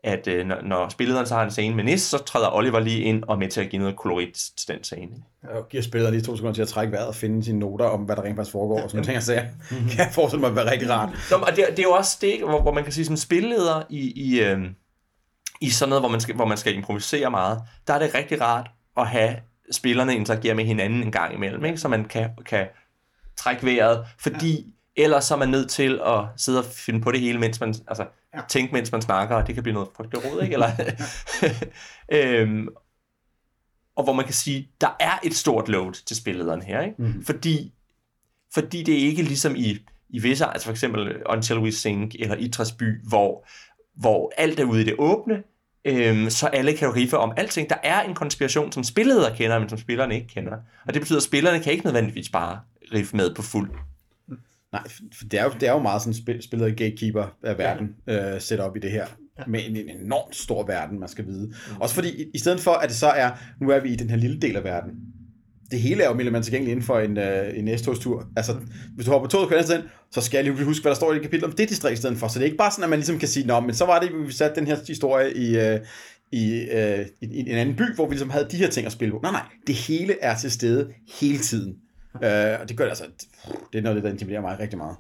[0.03, 3.01] at øh, når, når spillederen så har en scene med Nis, så træder Oliver lige
[3.01, 5.01] ind og med til at give noget kolorit til den scene.
[5.01, 5.55] Ikke?
[5.55, 8.01] Og giver spilleren lige to sekunder til at trække vejret og finde sine noter om,
[8.01, 9.41] hvad der rent faktisk foregår, og sådan nogle ting, jeg siger.
[9.89, 11.09] Kan jeg forestille mig at være rigtig rart.
[11.31, 12.45] Nå, og det, det er jo også det, ikke?
[12.45, 14.59] hvor, hvor man kan sige, som spilleder i, i, øh,
[15.61, 18.41] i sådan noget, hvor man, skal, hvor man skal improvisere meget, der er det rigtig
[18.41, 19.35] rart at have
[19.71, 21.77] spillerne interagere med hinanden en gang imellem, ikke?
[21.77, 22.67] så man kan, kan
[23.41, 25.03] trække vejret, fordi ja.
[25.03, 27.75] ellers så er man nødt til at sidde og finde på det hele, mens man,
[27.87, 28.41] altså ja.
[28.49, 30.53] tænke, mens man snakker, og det kan blive noget frygteligt råd, ikke?
[30.53, 30.71] Eller,
[32.17, 32.67] øhm,
[33.95, 36.95] og hvor man kan sige, der er et stort load til spillederen her, ikke?
[36.97, 37.25] Mm.
[37.25, 37.73] Fordi,
[38.53, 39.77] fordi det er ikke ligesom i,
[40.09, 43.47] i visse, altså for eksempel Until We Sink eller Idræts By, hvor,
[43.95, 45.43] hvor alt er ude i det åbne,
[45.85, 47.69] øhm, så alle kan jo riffe om alting.
[47.69, 50.57] Der er en konspiration, som spilleder kender, men som spillerne ikke kender.
[50.87, 52.59] Og det betyder, at spillerne kan ikke nødvendigvis bare
[52.93, 53.69] riffe med på fuld.
[54.71, 54.83] Nej,
[55.13, 58.35] for det er jo, det er jo meget sådan spil, spillet gatekeeper af verden ja.
[58.35, 59.05] øh, setup i det her.
[59.39, 59.43] Ja.
[59.47, 61.47] Med en, en enormt stor verden, man skal vide.
[61.47, 61.81] Mm.
[61.81, 63.31] Også fordi, i, i stedet for, at det så er,
[63.61, 64.91] nu er vi i den her lille del af verden.
[65.71, 68.27] Det hele er jo mere tilgængeligt inden for en, øh, en S-togstur.
[68.35, 68.55] Altså,
[68.95, 70.95] hvis du hopper på toget og kører ned så skal jeg lige huske, hvad der
[70.95, 72.27] står i det kapitel om det distrikt i stedet for.
[72.27, 73.99] Så det er ikke bare sådan, at man ligesom kan sige, nå, men så var
[73.99, 75.79] det, vi satte den her historie i, øh,
[76.31, 78.91] i, øh, i, i en anden by, hvor vi ligesom havde de her ting at
[78.91, 79.19] spille på.
[79.23, 80.89] Nej, nej, det hele er til stede
[81.19, 81.75] hele tiden.
[82.16, 83.05] Øh, og det gør det altså,
[83.74, 84.95] det er noget, der intimiderer mig rigtig meget.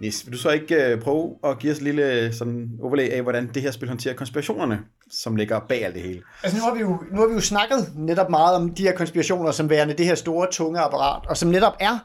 [0.00, 3.12] Nis, vil du så ikke øh, prøve at give os en lille øh, sådan overlæg
[3.12, 6.22] af, hvordan det her spil håndterer konspirationerne, som ligger bag alt det hele?
[6.42, 8.96] Altså nu har, vi jo, nu har vi jo snakket netop meget om de her
[8.96, 11.98] konspirationer som værende det her store, tunge apparat, og som netop er,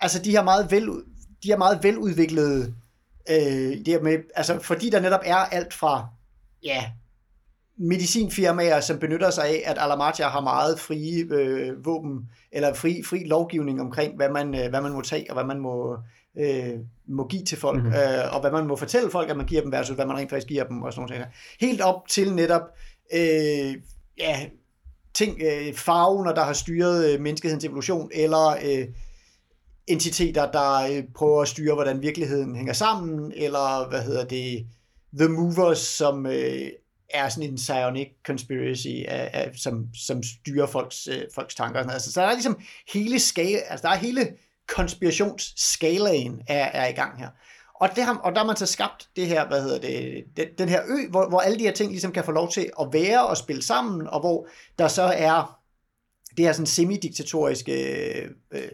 [0.00, 0.88] altså de her meget, vel,
[1.42, 2.74] de her meget veludviklede,
[3.30, 6.06] øh, det her med, altså fordi der netop er alt fra,
[6.62, 6.90] ja,
[7.80, 13.24] medicinfirmaer, som benytter sig af, at Alamatia har meget frie øh, våben, eller fri, fri
[13.24, 15.96] lovgivning omkring, hvad man, øh, hvad man må tage, og hvad man må,
[16.38, 17.94] øh, må give til folk, mm-hmm.
[17.94, 20.30] øh, og hvad man må fortælle folk, at man giver dem, versus hvad man rent
[20.30, 21.26] faktisk giver dem, og sådan noget.
[21.60, 22.62] Helt op til netop,
[23.14, 23.74] øh,
[24.18, 24.46] ja,
[25.14, 28.86] ting, øh, farver, der har styret øh, menneskehedens evolution, eller øh,
[29.86, 34.66] entiteter, der øh, prøver at styre, hvordan virkeligheden hænger sammen, eller hvad hedder det,
[35.18, 36.70] The Movers, som øh,
[37.14, 41.78] er sådan en psionic conspiracy, af, af, som, som styrer folks, øh, folks tanker.
[41.78, 41.94] Og sådan noget.
[41.94, 42.60] Altså, så der er ligesom
[42.92, 44.28] hele skala, altså der er hele
[44.68, 47.28] konspirationsskalaen er, er i gang her.
[47.80, 50.46] Og, det har, og der har man så skabt det her, hvad hedder det, den,
[50.58, 52.88] den her ø, hvor, hvor alle de her ting ligesom kan få lov til at
[52.92, 54.48] være og spille sammen, og hvor
[54.78, 55.60] der så er
[56.36, 58.68] det her sådan semi-diktatoriske øh, øh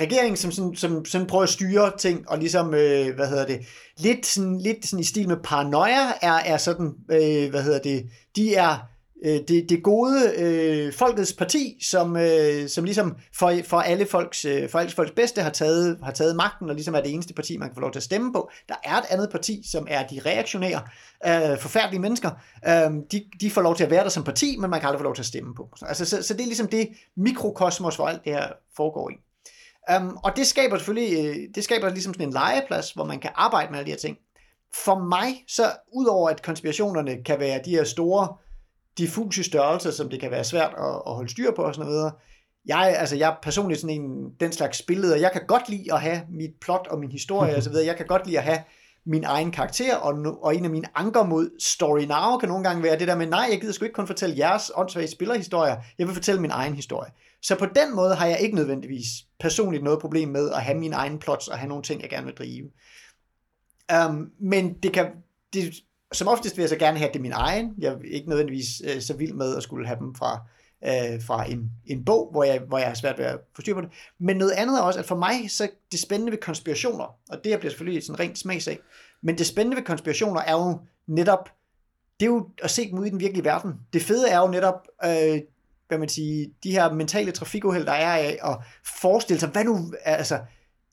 [0.00, 3.60] regering, som, som, som sådan prøver at styre ting, og ligesom, øh, hvad hedder det,
[3.98, 8.06] lidt sådan, lidt sådan i stil med paranoia, er, er sådan, øh, hvad hedder det,
[8.36, 8.78] de er
[9.24, 14.44] øh, det, det gode øh, folkets parti, som, øh, som ligesom for, for alle folks,
[14.44, 17.34] øh, for alle folks bedste har taget, har taget magten, og ligesom er det eneste
[17.34, 18.50] parti, man kan få lov til at stemme på.
[18.68, 20.82] Der er et andet parti, som er de reaktionære,
[21.26, 22.30] øh, forfærdelige mennesker.
[22.68, 25.00] Øh, de, de får lov til at være der som parti, men man kan aldrig
[25.00, 25.68] få lov til at stemme på.
[25.82, 29.14] Altså, så, så det er ligesom det mikrokosmos, hvor alt det her foregår i.
[29.96, 33.30] Um, og det skaber selvfølgelig, øh, det skaber ligesom sådan en legeplads, hvor man kan
[33.34, 34.16] arbejde med alle de her ting.
[34.84, 35.62] For mig, så
[35.92, 38.36] udover at konspirationerne kan være de her store,
[38.98, 42.12] diffuse størrelser, som det kan være svært at, at holde styr på og sådan noget,
[42.66, 45.16] jeg, altså, jeg er personligt sådan en, den slags spilleder.
[45.16, 47.86] Jeg kan godt lide at have mit plot og min historie og så videre.
[47.86, 48.58] Jeg kan godt lide at have
[49.06, 52.64] min egen karakter, og, no, og en af mine anker mod Story Now kan nogle
[52.64, 55.76] gange være det der med, nej, jeg gider sgu ikke kun fortælle jeres åndssvage spillerhistorier,
[55.98, 57.10] jeg vil fortælle min egen historie.
[57.42, 59.06] Så på den måde har jeg ikke nødvendigvis
[59.40, 62.26] personligt noget problem med at have mine egne plots og have nogle ting, jeg gerne
[62.26, 62.70] vil drive.
[64.08, 65.06] Um, men det kan,
[65.52, 65.74] det,
[66.12, 67.74] som oftest vil jeg så gerne have det min egen.
[67.78, 70.40] Jeg er ikke nødvendigvis uh, så vild med at skulle have dem fra,
[70.82, 73.74] uh, fra en, en bog, hvor jeg, hvor jeg har svært ved at få styr
[73.74, 73.90] på det.
[74.18, 77.52] Men noget andet er også, at for mig, så det spændende ved konspirationer, og det
[77.52, 78.78] her bliver selvfølgelig sådan rent smagsag,
[79.22, 81.48] men det spændende ved konspirationer er jo netop,
[82.20, 83.72] det er jo at se dem ud i den virkelige verden.
[83.92, 85.40] Det fede er jo netop, øh,
[85.92, 88.56] hvad man siger, de her mentale trafikuheld, der er af at
[89.00, 90.38] forestille sig, hvad nu, altså,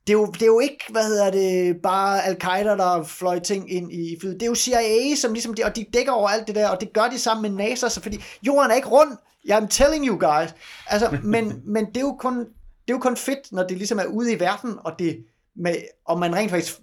[0.06, 3.72] det er, jo, det er jo ikke, hvad hedder det, bare al-Qaida, der fløj ting
[3.72, 4.34] ind i flyet.
[4.34, 6.80] Det er jo CIA, som ligesom, de, og de dækker over alt det der, og
[6.80, 9.10] det gør de sammen med NASA, så fordi jorden er ikke rund.
[9.48, 10.54] I'm telling you guys.
[10.86, 13.98] Altså, men, men det er jo kun, det er jo kun fedt, når det ligesom
[13.98, 15.24] er ude i verden, og det,
[15.56, 15.74] med,
[16.04, 16.80] og man rent faktisk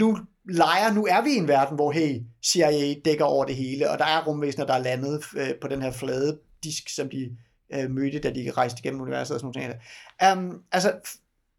[0.00, 3.90] nu leger, nu er vi i en verden, hvor hey, CIA dækker over det hele,
[3.90, 7.36] og der er rumvæsener, der er landet øh, på den her flade disk, som de
[7.72, 9.76] øh, mødte, da de rejste igennem universet og sådan
[10.20, 10.38] noget.
[10.38, 10.92] Um, altså,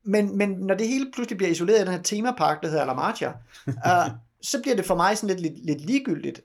[0.04, 2.94] men, men når det hele pludselig bliver isoleret i den her temapark, der hedder La
[2.94, 3.32] Marcha,
[3.68, 4.12] uh,
[4.52, 6.42] så bliver det for mig sådan lidt, lidt, lidt ligegyldigt.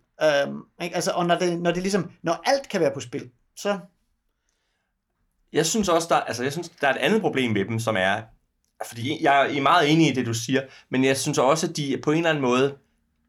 [0.47, 0.95] Um, ikke?
[0.95, 3.79] Altså, og når det, når det ligesom, når alt kan være på spil, så...
[5.53, 7.97] Jeg synes også, der, altså, jeg synes, der er et andet problem ved dem, som
[7.97, 8.23] er,
[8.87, 12.01] fordi jeg er meget enig i det, du siger, men jeg synes også, at de
[12.03, 12.77] på en eller anden måde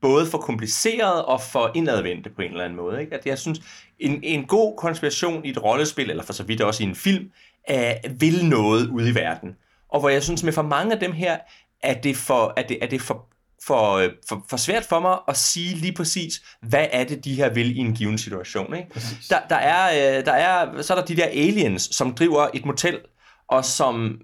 [0.02, 3.02] både for kompliceret og for indadvendte på en eller anden måde.
[3.02, 3.16] Ikke?
[3.16, 3.62] At jeg synes,
[4.00, 7.32] en, en god konspiration i et rollespil, eller for så vidt også i en film,
[7.68, 9.56] er, vil noget ude i verden.
[9.90, 11.38] Og hvor jeg synes, med for mange af dem her,
[11.84, 13.28] er det for, er det, er det for,
[13.66, 17.50] for, for, for svært for mig at sige lige præcis, hvad er det, de her
[17.50, 18.76] vil i en given situation.
[18.76, 18.88] Ikke?
[19.30, 22.66] Der, der, er, øh, der er, så er der de der aliens, som driver et
[22.66, 23.00] motel,
[23.48, 24.22] og som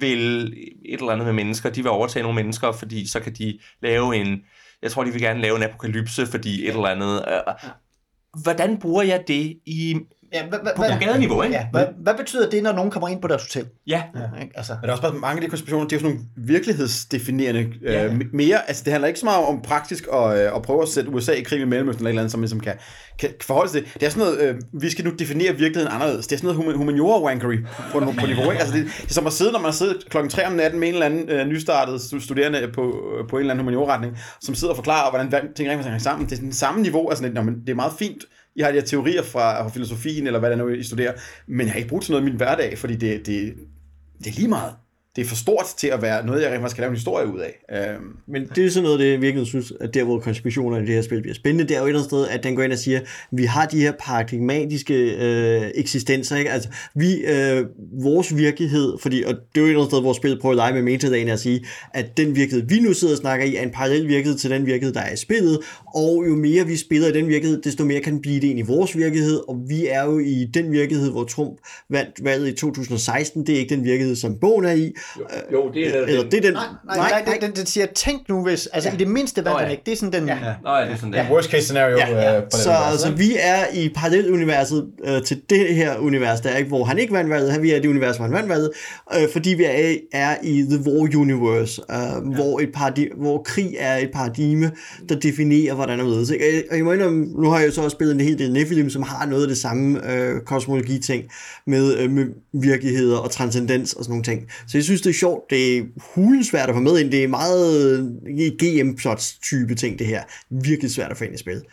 [0.00, 0.46] vil
[0.84, 1.70] et eller andet med mennesker.
[1.70, 4.38] De vil overtage nogle mennesker, fordi så kan de lave en...
[4.84, 7.24] Jeg tror, de vil gerne lave en apokalypse, fordi et eller andet...
[7.28, 7.70] Øh,
[8.42, 9.96] hvordan bruger jeg det i
[10.34, 11.54] Ja, hva, hva, på gadeniveau, ikke?
[11.56, 13.66] Ja, hvad, hvad betyder det, når nogen kommer ind på deres hotel?
[13.86, 14.02] Ja.
[14.14, 14.52] Ja, ikke?
[14.58, 16.48] Altså, Men der er også bare mange af de konspirationer, det er jo sådan nogle
[16.88, 18.04] virkelighedsdefinerende Ja.
[18.04, 20.88] øh, mere, altså det handler ikke så meget om praktisk at, øh, at prøve at
[20.88, 22.72] sætte USA i krig med Mellemøsten eller et eller andet, som ligesom kan,
[23.18, 23.94] kan forholde sig til.
[23.94, 26.26] Det er sådan noget, øh, vi skal nu definere virkeligheden anderledes.
[26.26, 28.60] Det er sådan noget humaniora-wankery på, på, på niveau, ikke?
[28.60, 30.88] Altså det, det, er som at sidde, når man sidder klokken 3 om natten med
[30.88, 32.94] en eller anden øh, nystartet stu- studerende på,
[33.30, 36.26] på en eller anden humaniora-retning, som sidder og forklarer, hvordan ting rent sammen.
[36.26, 38.24] Det er sådan samme niveau, altså lidt, nå, men det er meget fint,
[38.56, 41.12] jeg har de her teorier fra, fra filosofien, eller hvad det er nu, I studerer,
[41.46, 43.54] men jeg har ikke brugt til noget i min hverdag, fordi det, det,
[44.18, 44.74] det er lige meget.
[45.16, 47.26] Det er for stort til at være noget, jeg rent faktisk kan lave en historie
[47.26, 47.52] ud af.
[47.72, 50.80] Øhm, Men det er sådan noget, det jeg virkelig synes, at der hvor konspirationer i
[50.80, 52.62] det her spil bliver spændende, det er jo et eller andet sted, at den går
[52.62, 53.00] ind og siger,
[53.32, 56.50] vi har de her paradigmatiske øh, eksistenser, ikke?
[56.50, 57.66] Altså, vi, øh,
[58.02, 60.56] vores virkelighed, fordi, og det er jo et eller andet sted, hvor spillet prøver at
[60.56, 63.62] lege med metadagen og sige, at den virkelighed, vi nu sidder og snakker i, er
[63.62, 65.58] en parallel virkelighed til den virkelighed, der er i spillet,
[65.94, 68.62] og jo mere vi spiller i den virkelighed, desto mere kan blive det ind i
[68.62, 71.58] vores virkelighed, og vi er jo i den virkelighed, hvor Trump
[71.90, 75.70] vandt valget i 2016, det er ikke den virkelighed, som bogen er i, jo, jo
[75.74, 78.42] det er eller det er den, nej, nej, nej, nej, den, den siger, tænk nu
[78.42, 78.94] hvis, altså ja.
[78.94, 79.62] i det mindste vandt Nå, ja.
[79.62, 80.38] han ikke, det er sådan den, ja.
[80.64, 81.14] Nå, ja, det er sådan.
[81.14, 82.36] Ja, worst case scenario Ja, ja.
[82.36, 83.18] øh, på den Så måde, altså, ikke?
[83.18, 87.12] vi er i paralleluniverset øh, til det her univers, der er ikke, hvor han ikke
[87.12, 88.70] vandt valget, vi er i det univers, hvor han vandt valget,
[89.20, 92.18] øh, fordi vi er, er i The War Universe, øh, ja.
[92.20, 94.72] hvor, et paradi- hvor krig er et paradigme,
[95.08, 96.14] der definerer, hvordan er ved.
[96.70, 98.90] Og jeg må indrømme, nu har jeg jo så også spillet en hel del Nephilim,
[98.90, 101.24] som har noget af det samme øh, kosmologi-ting
[101.66, 104.42] med, øh, med virkeligheder og transcendens og sådan nogle ting.
[104.68, 105.50] Så jeg synes, det er sjovt.
[105.50, 107.12] Det er svært at få med ind.
[107.12, 107.90] Det er meget
[108.26, 110.22] øh, GM-plots-type ting, det her.
[110.50, 111.64] Virkelig svært at få ind i spillet.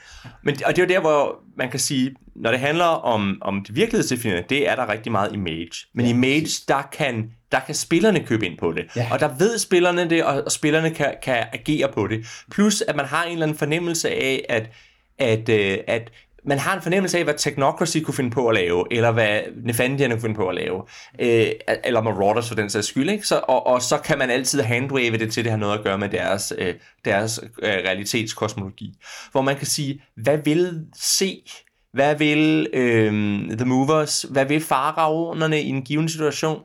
[0.43, 3.63] Men, og det er jo der, hvor man kan sige, når det handler om, om
[3.67, 5.71] det virkelighedsdefinerende, det er der rigtig meget i Mage.
[5.93, 8.85] Men ja, i Mage, der kan, der kan spillerne købe ind på det.
[8.95, 9.07] Ja.
[9.11, 12.25] Og der ved spillerne det, og, og spillerne kan, kan agere på det.
[12.51, 14.69] Plus, at man har en eller anden fornemmelse af, at,
[15.19, 16.11] at, øh, at
[16.45, 20.09] man har en fornemmelse af, hvad Technocracy kunne finde på at lave, eller hvad Nefandian
[20.11, 20.83] kunne finde på at lave,
[21.19, 21.47] øh,
[21.83, 23.27] eller Marauders for den sags skyld, ikke?
[23.27, 25.97] Så, og, og så kan man altid handwave det til, det har noget at gøre
[25.97, 26.75] med deres, øh,
[27.05, 28.93] deres øh, realitetskosmologi.
[29.31, 31.43] Hvor man kan sige, hvad vil se,
[31.93, 33.11] hvad vil øh,
[33.57, 36.59] The Movers, hvad vil faraonerne i en given situation,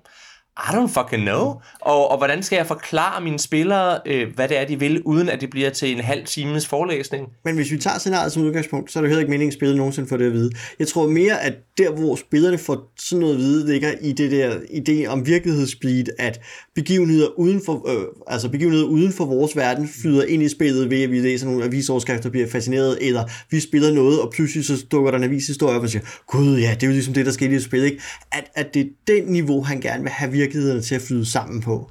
[0.59, 1.61] i don't fucking know.
[1.81, 5.29] Og, og hvordan skal jeg forklare mine spillere, øh, hvad det er, de vil, uden
[5.29, 7.29] at det bliver til en halv times forelæsning?
[7.45, 9.77] Men hvis vi tager scenariet som udgangspunkt, så er det heller ikke meningen, at spillet
[9.77, 10.51] nogensinde får det at vide.
[10.79, 14.31] Jeg tror mere, at der, hvor spillerne får sådan noget at vide, ligger i det
[14.31, 16.41] der idé om virkelighedsbleed, at
[16.75, 21.03] begivenheder uden for, øh, altså begivenheder uden for vores verden flyder ind i spillet ved,
[21.03, 24.87] at vi læser nogle avisoverskrifter og bliver fascineret, eller vi spiller noget, og pludselig så
[24.91, 27.33] dukker der en avishistorie op og siger, gud ja, det er jo ligesom det, der
[27.33, 28.03] skete i spil, ikke?
[28.33, 31.61] At, at det er den niveau, han gerne vil have virkelighederne til at flyde sammen
[31.61, 31.91] på.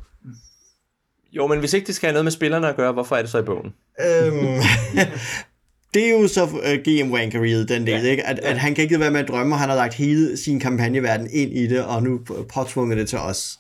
[1.31, 3.31] Jo, men hvis ikke det skal have noget med spillerne at gøre, hvorfor er det
[3.31, 3.73] så i bogen?
[3.99, 4.61] Øhm,
[5.93, 8.09] det er jo så uh, GM Wankeriet, den del, ja.
[8.11, 8.27] ikke?
[8.27, 8.49] At, ja.
[8.49, 11.27] at han kan ikke være med at drømme, og han har lagt hele sin kampagneverden
[11.31, 12.19] ind i det, og nu
[12.53, 13.59] påtvunget det til os.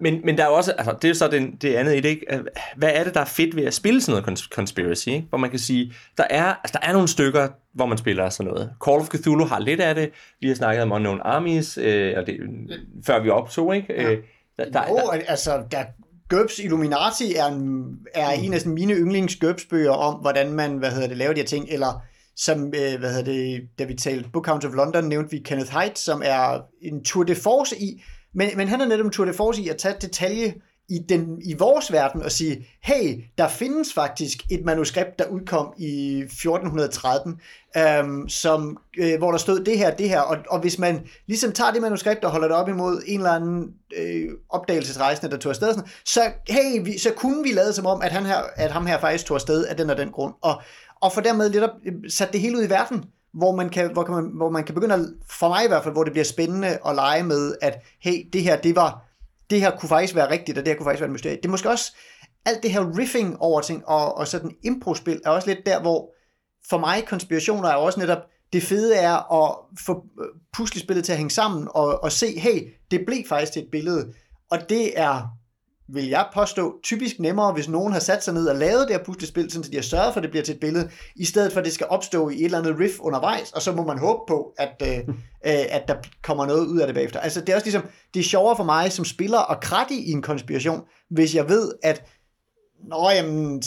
[0.00, 2.00] Men, men der er jo også, altså, det er jo så det, det andet i
[2.00, 2.26] det, ikke?
[2.76, 5.26] Hvad er det, der er fedt ved at spille sådan noget conspiracy, ikke?
[5.28, 8.52] Hvor man kan sige, der er, altså, der er nogle stykker, hvor man spiller sådan
[8.52, 8.70] noget.
[8.84, 10.10] Call of Cthulhu har lidt af det.
[10.40, 12.36] Vi har snakket om Unknown Armies, øh, eller det,
[13.06, 14.02] før vi optog, ikke?
[14.02, 14.16] Ja.
[14.58, 15.84] Der, der, jo, der, altså, der,
[16.28, 18.44] GURPS Illuminati er, en, er mm.
[18.44, 21.46] en af sådan, mine yndlings GURPS-bøger om, hvordan man, hvad hedder det, laver de her
[21.46, 22.02] ting, eller
[22.36, 25.72] som, øh, hvad hedder det, da vi talte Book Count of London, nævnte vi Kenneth
[25.72, 28.02] Haidt, som er en tour de force i,
[28.34, 30.54] men, men han er netop en tour de force i at tage detalje
[30.88, 35.74] i, den, i vores verden og sige, hey, der findes faktisk et manuskript, der udkom
[35.78, 37.40] i 1413,
[37.76, 41.52] øhm, som, øh, hvor der stod det her, det her, og, og hvis man ligesom
[41.52, 45.50] tager det manuskript og holder det op imod en eller anden øh, opdagelsesrejsende, der tog
[45.50, 48.70] afsted, sådan, så, hey, vi, så kunne vi lade som om, at, han her, at
[48.70, 50.62] ham her faktisk tog afsted af den og den grund, og,
[51.00, 53.92] og for dermed lidt op, øh, sat det hele ud i verden, hvor man, kan,
[53.92, 56.12] hvor, kan man, hvor man kan begynde at, for mig i hvert fald, hvor det
[56.12, 59.05] bliver spændende at lege med, at hey, det her, det var
[59.50, 61.36] det her kunne faktisk være rigtigt, og det her kunne faktisk være et mysterie.
[61.36, 61.92] Det er måske også
[62.44, 66.12] alt det her riffing over ting, og, og sådan improspil er også lidt der, hvor
[66.70, 68.18] for mig konspirationer er også netop,
[68.52, 70.26] det fede er at få øh,
[70.56, 74.12] puslespillet til at hænge sammen, og, og se, hey, det blev faktisk til et billede,
[74.50, 75.35] og det er
[75.88, 79.04] vil jeg påstå, typisk nemmere, hvis nogen har sat sig ned og lavet det her
[79.04, 81.60] puslespil, så de har sørget for, at det bliver til et billede, i stedet for,
[81.60, 84.20] at det skal opstå i et eller andet riff undervejs, og så må man håbe
[84.28, 84.98] på, at, øh,
[85.48, 87.20] øh, at der kommer noget ud af det bagefter.
[87.20, 87.84] Altså, det er også ligesom,
[88.14, 90.80] det er sjovere for mig som spiller at kratte i en konspiration,
[91.10, 92.04] hvis jeg ved, at
[92.88, 93.62] Nå, jamen,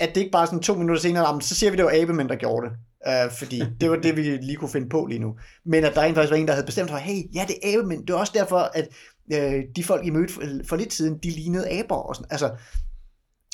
[0.00, 2.28] at det ikke bare sådan to minutter senere, jamen, så siger vi, det var Abemænd,
[2.28, 2.76] der gjorde det.
[3.06, 5.34] Uh, fordi det var det, vi lige kunne finde på lige nu.
[5.66, 7.78] Men at der rent faktisk var en, der havde bestemt, at hey, ja, det er
[7.78, 8.06] Abemænd.
[8.06, 8.88] Det er også derfor, at
[9.32, 11.96] øh, de folk, I mødte for, for lidt siden, de lignede aber.
[11.96, 12.30] Og sådan.
[12.30, 12.56] Altså,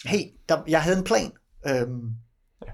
[0.05, 1.33] hey, der, jeg havde en plan.
[1.68, 2.11] Øhm.
[2.66, 2.72] Ja.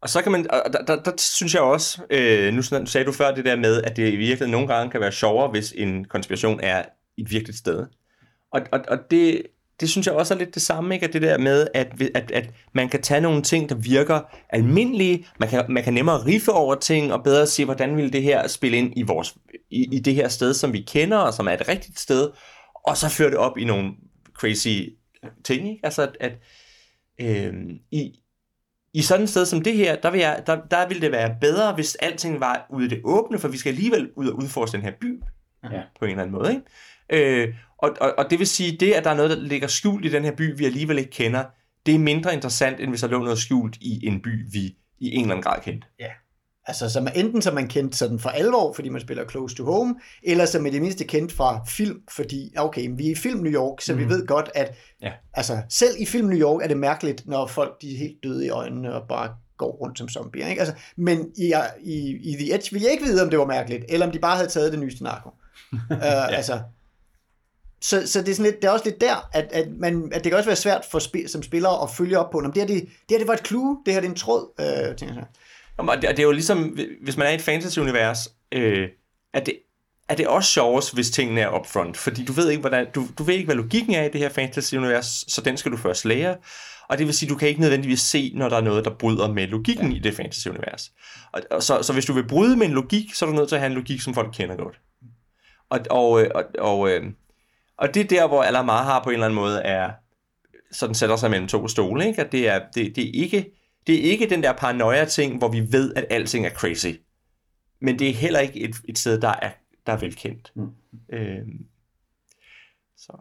[0.00, 3.12] Og så kan man, der, der, der, der synes jeg også, øh, nu sagde du
[3.12, 6.04] før det der med, at det i virkeligheden nogle gange kan være sjovere, hvis en
[6.04, 6.84] konspiration er
[7.16, 7.86] et virkeligt sted.
[8.52, 9.42] Og, og, og det,
[9.80, 11.06] det synes jeg også er lidt det samme, ikke?
[11.06, 14.20] At det der med, at, at, at man kan tage nogle ting, der virker
[14.50, 18.22] almindelige, man kan, man kan nemmere riffe over ting, og bedre se, hvordan vil det
[18.22, 19.36] her spille ind i, vores,
[19.70, 22.30] i, i det her sted, som vi kender, og som er et rigtigt sted,
[22.86, 23.92] og så føre det op i nogle
[24.34, 24.88] crazy
[25.44, 25.80] ting, ikke?
[25.82, 26.32] Altså, at, at
[27.20, 27.54] øh,
[27.90, 28.12] i,
[28.94, 31.36] i sådan et sted som det her, der vil, jeg, der, der vil det være
[31.40, 34.76] bedre, hvis alting var ude i det åbne, for vi skal alligevel ud og udforske
[34.76, 35.20] den her by,
[35.64, 35.82] ja.
[35.98, 36.66] på en eller anden måde, ikke?
[37.12, 40.04] Øh, og, og, og det vil sige, det, at der er noget, der ligger skjult
[40.04, 41.44] i den her by, vi alligevel ikke kender,
[41.86, 45.14] det er mindre interessant, end hvis der lå noget skjult i en by, vi i
[45.14, 45.86] en eller anden grad kendte.
[46.00, 46.10] Ja.
[46.68, 49.94] Altså, som enten som man kendt sådan for alvor, fordi man spiller Close to Home,
[50.22, 53.52] eller som er det mindste kendt fra film, fordi, okay, vi er i film New
[53.52, 53.98] York, så mm.
[53.98, 54.12] vi mhm.
[54.12, 55.12] ved godt, at ja.
[55.34, 58.46] altså, selv i film New York er det mærkeligt, når folk de er helt døde
[58.46, 60.46] i øjnene og bare går rundt som zombier.
[60.46, 60.60] Ikke?
[60.60, 61.52] Altså, men i,
[61.82, 64.18] i, i The Edge ville jeg ikke vide, om det var mærkeligt, eller om de
[64.18, 65.30] bare havde taget det nyeste narko.
[65.72, 66.26] uh, ja.
[66.26, 66.60] Altså,
[67.80, 70.24] så, så det, er sådan lidt, det er også lidt der, at, at, man, at
[70.24, 72.38] det kan også være svært for spil, som spiller at følge op på.
[72.38, 74.16] Om det, her, det, det her det var et clue, det her det er en
[74.16, 75.26] tråd, øh, tænker jeg.
[75.78, 78.88] Jamen, det, det er jo ligesom, hvis man er i et fantasy-univers, øh,
[79.34, 79.58] at det,
[80.08, 81.96] er det også sjovest, hvis tingene er upfront.
[81.96, 84.28] Fordi du ved ikke, hvordan, du, du ved ikke, hvad logikken er i det her
[84.28, 86.36] fantasy-univers, så den skal du først lære.
[86.88, 89.32] Og det vil sige, du kan ikke nødvendigvis se, når der er noget, der bryder
[89.32, 89.96] med logikken ja.
[89.96, 90.92] i det fantasy-univers.
[91.32, 93.48] Og, og så, så hvis du vil bryde med en logik, så er du nødt
[93.48, 94.80] til at have en logik, som folk kender godt.
[95.70, 97.04] Og, og, øh, og, og øh,
[97.78, 99.90] og det er der, hvor Alamar på en eller anden måde er,
[100.72, 102.22] sådan sætter sig mellem to stole, ikke?
[102.22, 103.52] at det er, det, det, er ikke,
[103.86, 106.92] det er ikke den der paranoia-ting, hvor vi ved, at alting er crazy.
[107.80, 109.50] Men det er heller ikke et, et sted, der er,
[109.86, 110.52] der er velkendt.
[110.54, 110.68] Mm.
[111.12, 111.66] Øhm,
[112.96, 113.12] så.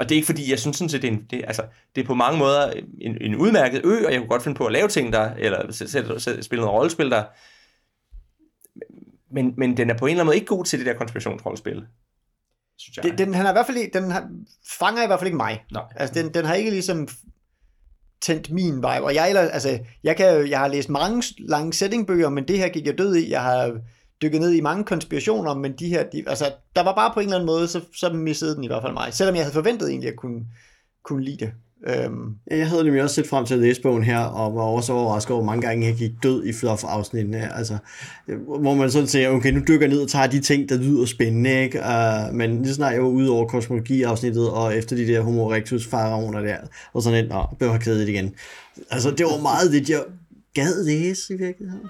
[0.00, 2.00] Og det er ikke fordi, jeg synes sådan set, det er, en, det, altså, det
[2.00, 4.72] er på mange måder en, en udmærket ø, og jeg kunne godt finde på at
[4.72, 5.72] lave ting der, eller
[6.42, 7.24] spille noget rollespil der.
[9.34, 11.86] Men, men den er på en eller anden måde ikke god til det der konspirationsrollespil
[12.80, 13.04] synes jeg.
[13.04, 14.28] Den, den, han er i hvert fald den har,
[14.78, 15.64] fanger i hvert fald ikke mig.
[15.72, 15.82] Nej.
[15.96, 17.08] Altså, den, den har ikke ligesom
[18.20, 19.04] tændt min vibe.
[19.04, 22.86] Og jeg, altså, jeg, kan, jeg har læst mange lange settingbøger, men det her gik
[22.86, 23.30] jeg død i.
[23.30, 23.80] Jeg har
[24.22, 27.26] dykket ned i mange konspirationer, men de her, de, altså, der var bare på en
[27.26, 29.14] eller anden måde, så, så missede den i hvert fald mig.
[29.14, 30.46] Selvom jeg havde forventet egentlig, at jeg kunne,
[31.04, 31.52] kunne lide det.
[31.86, 34.92] Øhm, Jeg havde nemlig også set frem til at læse bogen her, og var også
[34.92, 37.56] overrasket over, hvor mange gange jeg gik død i fluff-afsnittene.
[37.56, 37.78] Altså,
[38.60, 41.06] hvor man sådan siger, okay, nu dykker jeg ned og tager de ting, der lyder
[41.06, 41.78] spændende, ikke?
[41.78, 45.86] Uh, men lige snart jeg var ude over kosmologi-afsnittet, og efter de der Homo erectus
[45.86, 46.56] faraoner der,
[46.92, 48.34] og sådan et, nå, blev jeg kedet igen.
[48.90, 50.02] Altså, det var meget det, jeg
[50.54, 51.88] gad læse i virkeligheden.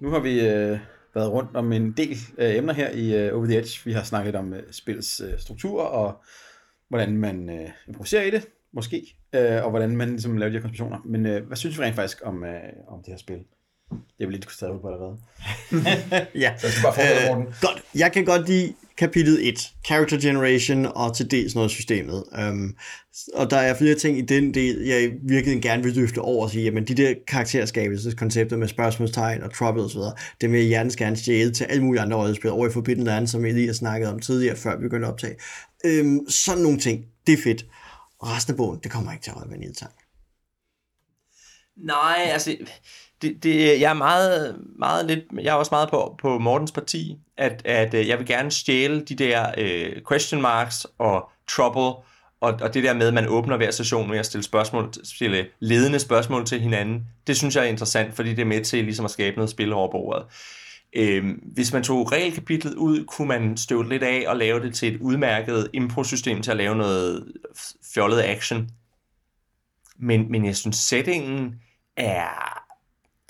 [0.00, 0.78] Nu har vi øh,
[1.16, 3.80] været rundt om en del øh, emner her i øh, Over the Edge.
[3.84, 6.22] Vi har snakket om øh, spillets øh, struktur og
[6.88, 10.62] hvordan man øh, improviserer i det, måske, øh, og hvordan man ligesom laver de her
[10.62, 10.98] konspirationer.
[11.04, 13.38] Men øh, hvad synes vi rent faktisk om, øh, om det her spil?
[13.90, 15.18] Det er vi lidt taget ud på allerede.
[16.44, 17.54] Ja, Så skal du bare fortsætte, Øh, Morten.
[17.62, 17.82] godt.
[17.94, 22.24] Jeg kan godt lide kapitel 1, Character Generation, og til dels noget af systemet.
[22.48, 22.76] Um,
[23.34, 26.50] og der er flere ting i den del, jeg virkelig gerne vil løfte over og
[26.50, 30.00] sige, jamen de der karakterskabelseskoncepter med spørgsmålstegn og trouble osv.,
[30.40, 33.26] det vil jeg hjertens gerne stjæle til alle mulige andre rollespil over i Forbidden Land,
[33.26, 35.36] som jeg lige har snakket om tidligere, før vi begyndte at optage.
[35.84, 37.66] Um, sådan nogle ting, det er fedt.
[38.18, 39.86] Og resten af bogen, det kommer ikke til at holde vandet.
[41.76, 42.56] Nej, altså,
[43.22, 47.18] det, det, jeg er meget, meget lidt, jeg er også meget på, på Mortens parti,
[47.36, 52.04] at, at øh, jeg vil gerne stjæle de der øh, question marks og trouble,
[52.40, 55.46] og, og det der med, at man åbner hver session med at stille, spørgsmål, stille
[55.60, 59.04] ledende spørgsmål til hinanden, det synes jeg er interessant, fordi det er med til ligesom
[59.04, 60.24] at skabe noget spil over bordet.
[60.92, 64.94] Øhm, hvis man tog regelkapitlet ud, kunne man støve lidt af og lave det til
[64.94, 67.32] et udmærket impro-system til at lave noget
[67.94, 68.68] fjollet action.
[69.98, 71.54] Men, men jeg synes, settingen
[71.96, 72.55] er...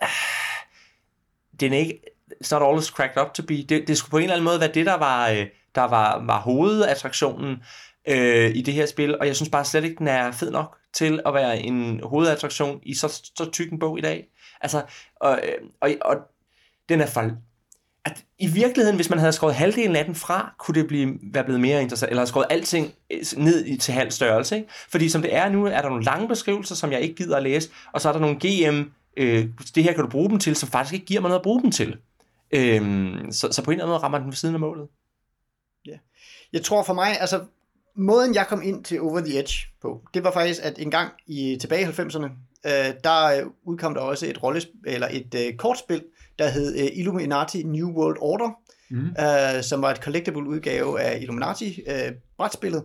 [1.60, 2.00] Den er ikke...
[2.44, 3.62] It's not all it's cracked up to be.
[3.62, 6.24] Det, det skulle på en eller anden måde være det, der var, øh, der var,
[6.24, 7.62] var hovedattraktionen
[8.08, 10.76] øh, i det her spil, og jeg synes bare slet ikke, den er fed nok
[10.94, 14.26] til at være en hovedattraktion i så, så tyk en bog i dag.
[14.60, 14.82] Altså,
[15.20, 16.16] og, øh, og, og
[16.88, 17.30] den er for,
[18.04, 21.44] at i virkeligheden, hvis man havde skåret halvdelen af den fra, kunne det blive, være
[21.44, 24.56] blevet mere interessant, eller have skåret alting øh, ned i, til halv størrelse.
[24.56, 24.68] Ikke?
[24.88, 27.42] Fordi som det er nu, er der nogle lange beskrivelser, som jeg ikke gider at
[27.42, 30.56] læse, og så er der nogle GM, øh, det her kan du bruge dem til,
[30.56, 31.96] som faktisk ikke giver mig noget at bruge dem til.
[32.50, 34.88] Øhm, så, så på en eller anden måde rammer den ved siden af målet.
[36.52, 37.44] Jeg tror for mig, altså
[37.94, 41.12] måden jeg kom ind til Over the Edge på, det var faktisk, at en gang
[41.26, 42.24] i tilbage i 90'erne,
[42.66, 46.04] øh, der øh, udkom der også et rolles eller et øh, kortspil,
[46.38, 48.50] der hed øh, Illuminati New World Order,
[48.90, 48.98] mm.
[48.98, 52.84] øh, som var et collectible udgave af Illuminati øh, brætspillet.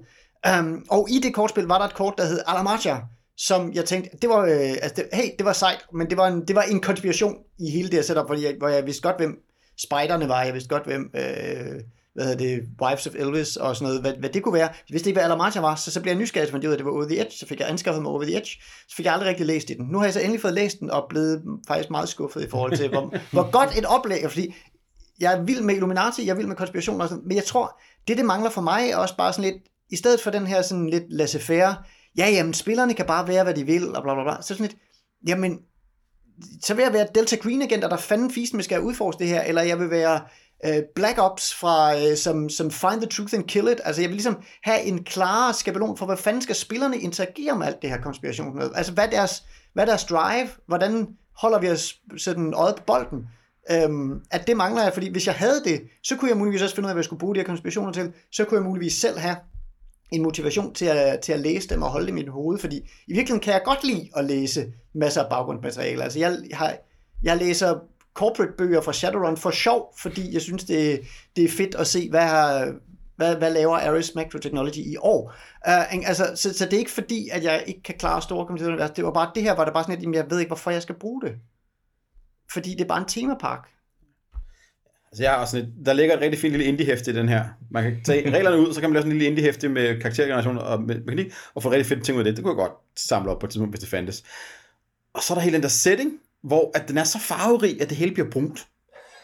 [0.60, 2.98] Um, og i det kortspil var der et kort, der hed Alamaja,
[3.48, 6.28] som jeg tænkte, det var, øh, altså det, hey, det var sejt, men det var,
[6.28, 9.02] en, det var en konspiration i hele det her setup, fordi jeg, hvor jeg vidste
[9.02, 9.40] godt, hvem
[9.78, 11.82] spejderne var, jeg vidste godt, hvem, øh,
[12.14, 14.68] hvad hedder det, Wives of Elvis og sådan noget, hvad, hvad det kunne være.
[14.68, 16.78] Jeg vidste ikke, hvad Alamaja var, så, så blev jeg nysgerrig, så fandt ud af,
[16.78, 18.52] det var Over the Edge, så fik jeg anskaffet mig Over the Edge,
[18.88, 19.86] så fik jeg aldrig rigtig læst i den.
[19.86, 22.78] Nu har jeg så endelig fået læst den, og blevet faktisk meget skuffet i forhold
[22.78, 24.56] til, hvor, hvor godt et oplæg fordi
[25.20, 27.82] jeg er vild med Illuminati, jeg er vild med konspirationer og sådan, men jeg tror,
[28.08, 30.62] det det mangler for mig er også bare sådan lidt, i stedet for den her
[30.62, 31.74] sådan lidt laissez-faire,
[32.18, 34.66] ja jamen, spillerne kan bare være, hvad de vil, og bla bla bla, så sådan
[34.66, 34.78] lidt,
[35.28, 35.60] jamen,
[36.64, 39.28] så vil jeg være Delta Green agent, og der fanden fisen, vi skal udforske det
[39.28, 40.22] her, eller jeg vil være
[40.66, 44.10] øh, Black Ops fra, øh, som, som Find the Truth and Kill It, altså jeg
[44.10, 47.90] vil ligesom have en klar skabelon for, hvad fanden skal spillerne interagere med alt det
[47.90, 49.44] her konspiration med, altså hvad er deres,
[49.74, 51.08] hvad er deres drive, hvordan
[51.38, 53.28] holder vi os sådan øjet på bolden,
[53.72, 56.76] Øhm, at det mangler jeg, fordi hvis jeg havde det, så kunne jeg muligvis også
[56.76, 58.14] finde ud af, hvad jeg skulle bruge de her konspirationer til.
[58.32, 59.36] Så kunne jeg muligvis selv have
[60.12, 62.78] en motivation til at, til at læse dem og holde dem i mit hoved, fordi
[62.78, 66.04] i virkeligheden kan jeg godt lide at læse masser af baggrundsmateriale.
[66.04, 66.76] Altså jeg, har,
[67.24, 67.80] jeg læser
[68.14, 71.02] corporate bøger fra Shadowrun for sjov, fordi jeg synes, det,
[71.36, 72.74] det er fedt at se, hvad, har,
[73.16, 75.34] hvad, hvad laver Ares Macro Technology i år.
[75.68, 78.94] Uh, altså, så, så det er ikke fordi, at jeg ikke kan klare store computeruniverser.
[78.94, 80.82] Det var bare det her, var det bare sådan at jeg ved ikke, hvorfor jeg
[80.82, 81.36] skal bruge det.
[82.54, 83.70] Fordi det er bare en temapark.
[85.12, 87.46] Altså jeg har sådan et, der ligger et rigtig fint lille indie-hæfte i den her.
[87.72, 90.58] Man kan tage reglerne ud, så kan man lave sådan en lille indie-hæfte med karaktergeneration
[90.58, 92.36] og med mekanik, og få rigtig fedt ting ud af det.
[92.36, 94.24] Det kunne jeg godt samle op på et tidspunkt, hvis det fandtes.
[95.14, 96.12] Og så er der hele den der setting,
[96.44, 98.68] hvor at den er så farverig, at det hele bliver brunt.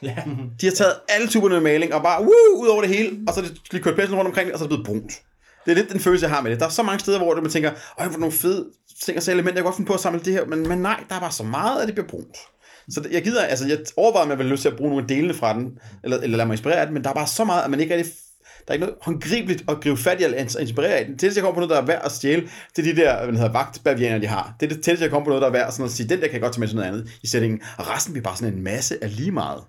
[0.02, 0.16] Ja.
[0.62, 3.34] De har taget alle tuberne med maling, og bare woo, ud over det hele, og
[3.34, 5.22] så er det kørt pladsen rundt omkring, og så er det blevet brunt.
[5.66, 6.60] Det er lidt den følelse, jeg har med det.
[6.60, 8.66] Der er så mange steder, hvor man tænker, øj, hvor nogle fede
[9.04, 10.78] ting og så elementer, jeg kan godt finde på at samle det her, men, men
[10.78, 12.38] nej, der er bare så meget, at det bliver brunt.
[12.90, 15.08] Så jeg gider, altså jeg overvejer, om jeg vil lyst til at bruge nogle af
[15.08, 17.44] delene fra den, eller, eller lade mig inspirere af den, men der er bare så
[17.44, 18.14] meget, at man ikke rigtig
[18.68, 21.14] der er ikke noget håndgribeligt at gribe fat i eller inspirere af den.
[21.14, 23.26] Det tætteste, jeg kommer på noget, der er værd at stjæle, det er de der,
[23.26, 24.56] hvad hedder, vagtbavianer, de har.
[24.60, 26.20] Det er det tætteste, jeg kommer på noget, der er værd sådan at sige, den
[26.20, 27.62] der kan jeg godt tage med til noget andet i sætningen.
[27.78, 29.64] Og resten bliver bare sådan en masse af lige meget.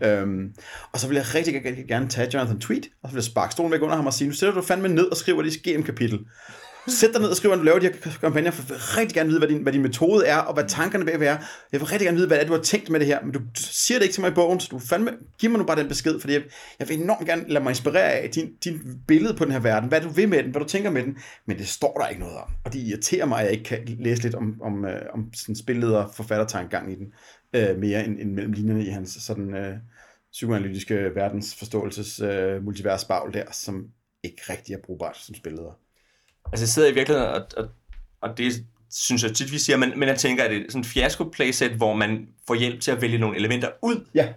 [0.00, 0.16] Ja.
[0.16, 0.52] Øhm,
[0.92, 3.52] og så vil jeg rigtig, rigtig gerne tage Jonathan Tweet, og så vil jeg sparke
[3.52, 6.18] stolen væk under ham og sige, nu sætter du fandme ned og skriver det GM-kapitel.
[6.88, 9.14] Sæt dig ned og skriv, når du laver de her kampagner, for jeg vil rigtig
[9.14, 11.38] gerne vide, hvad din, hvad din metode er, og hvad tankerne bag er.
[11.72, 13.32] Jeg vil rigtig gerne vide, hvad det er, du har tænkt med det her, men
[13.32, 15.78] du siger det ikke til mig i bogen, så du fandme, giv mig nu bare
[15.78, 16.42] den besked, fordi jeg,
[16.78, 19.88] jeg vil enormt gerne lade mig inspirere af din, din billede på den her verden,
[19.88, 22.20] hvad du vil med den, hvad du tænker med den, men det står der ikke
[22.20, 22.48] noget om.
[22.64, 25.56] Og det irriterer mig, at jeg ikke kan læse lidt om, om, øh, om sådan
[25.56, 27.12] spilleder forfattertankegang i den,
[27.52, 29.76] øh, mere end, end mellem linjerne i hans sådan øh,
[30.32, 33.86] psykoanalytiske verdensforståelses øh, multiversbagl der, som
[34.22, 35.78] ikke rigtig er brugbart som spilleder.
[36.52, 37.68] Altså jeg sidder i virkeligheden, og, og,
[38.20, 38.52] og det
[38.90, 41.24] synes jeg tit, vi siger, men, men jeg tænker, at det er sådan et fiasko
[41.24, 44.06] playset, hvor man får hjælp til at vælge nogle elementer ud.
[44.14, 44.28] Ja.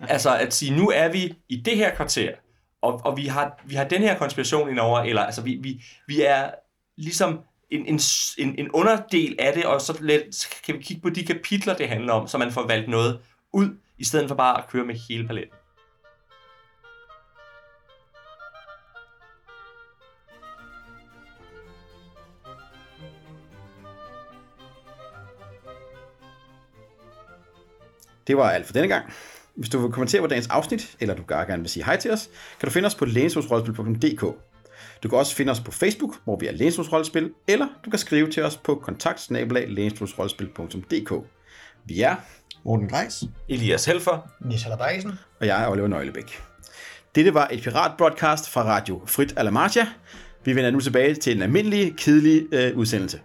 [0.00, 2.32] Altså at sige, nu er vi i det her kvarter,
[2.82, 6.22] og, og vi, har, vi har den her konspiration indover, eller altså vi, vi, vi
[6.22, 6.50] er
[6.96, 7.40] ligesom
[7.70, 8.00] en, en,
[8.38, 11.74] en, en underdel af det, og så, let, så kan vi kigge på de kapitler,
[11.74, 13.20] det handler om, så man får valgt noget
[13.52, 15.56] ud, i stedet for bare at køre med hele paletten.
[28.30, 29.04] Det var alt for denne gang.
[29.54, 32.10] Hvis du vil kommentere på dagens afsnit, eller du bare gerne vil sige hej til
[32.10, 34.20] os, kan du finde os på lægenshusrollespil.dk.
[35.02, 38.30] Du kan også finde os på Facebook, hvor vi er Lægenshusrollespil, eller du kan skrive
[38.30, 41.12] til os på kontaktsnabelag.lægenshusrollespil.dk.
[41.84, 42.14] Vi er,
[42.64, 43.22] Morten Greis.
[43.48, 45.18] Elias Helfer, Nis Hallerbeisen.
[45.40, 46.42] og jeg er Oliver Nøglebæk.
[47.14, 49.86] Dette var et piratbroadcast fra Radio Frit Alamartia.
[50.44, 53.20] Vi vender nu tilbage til en almindelig, kedelig øh, udsendelse.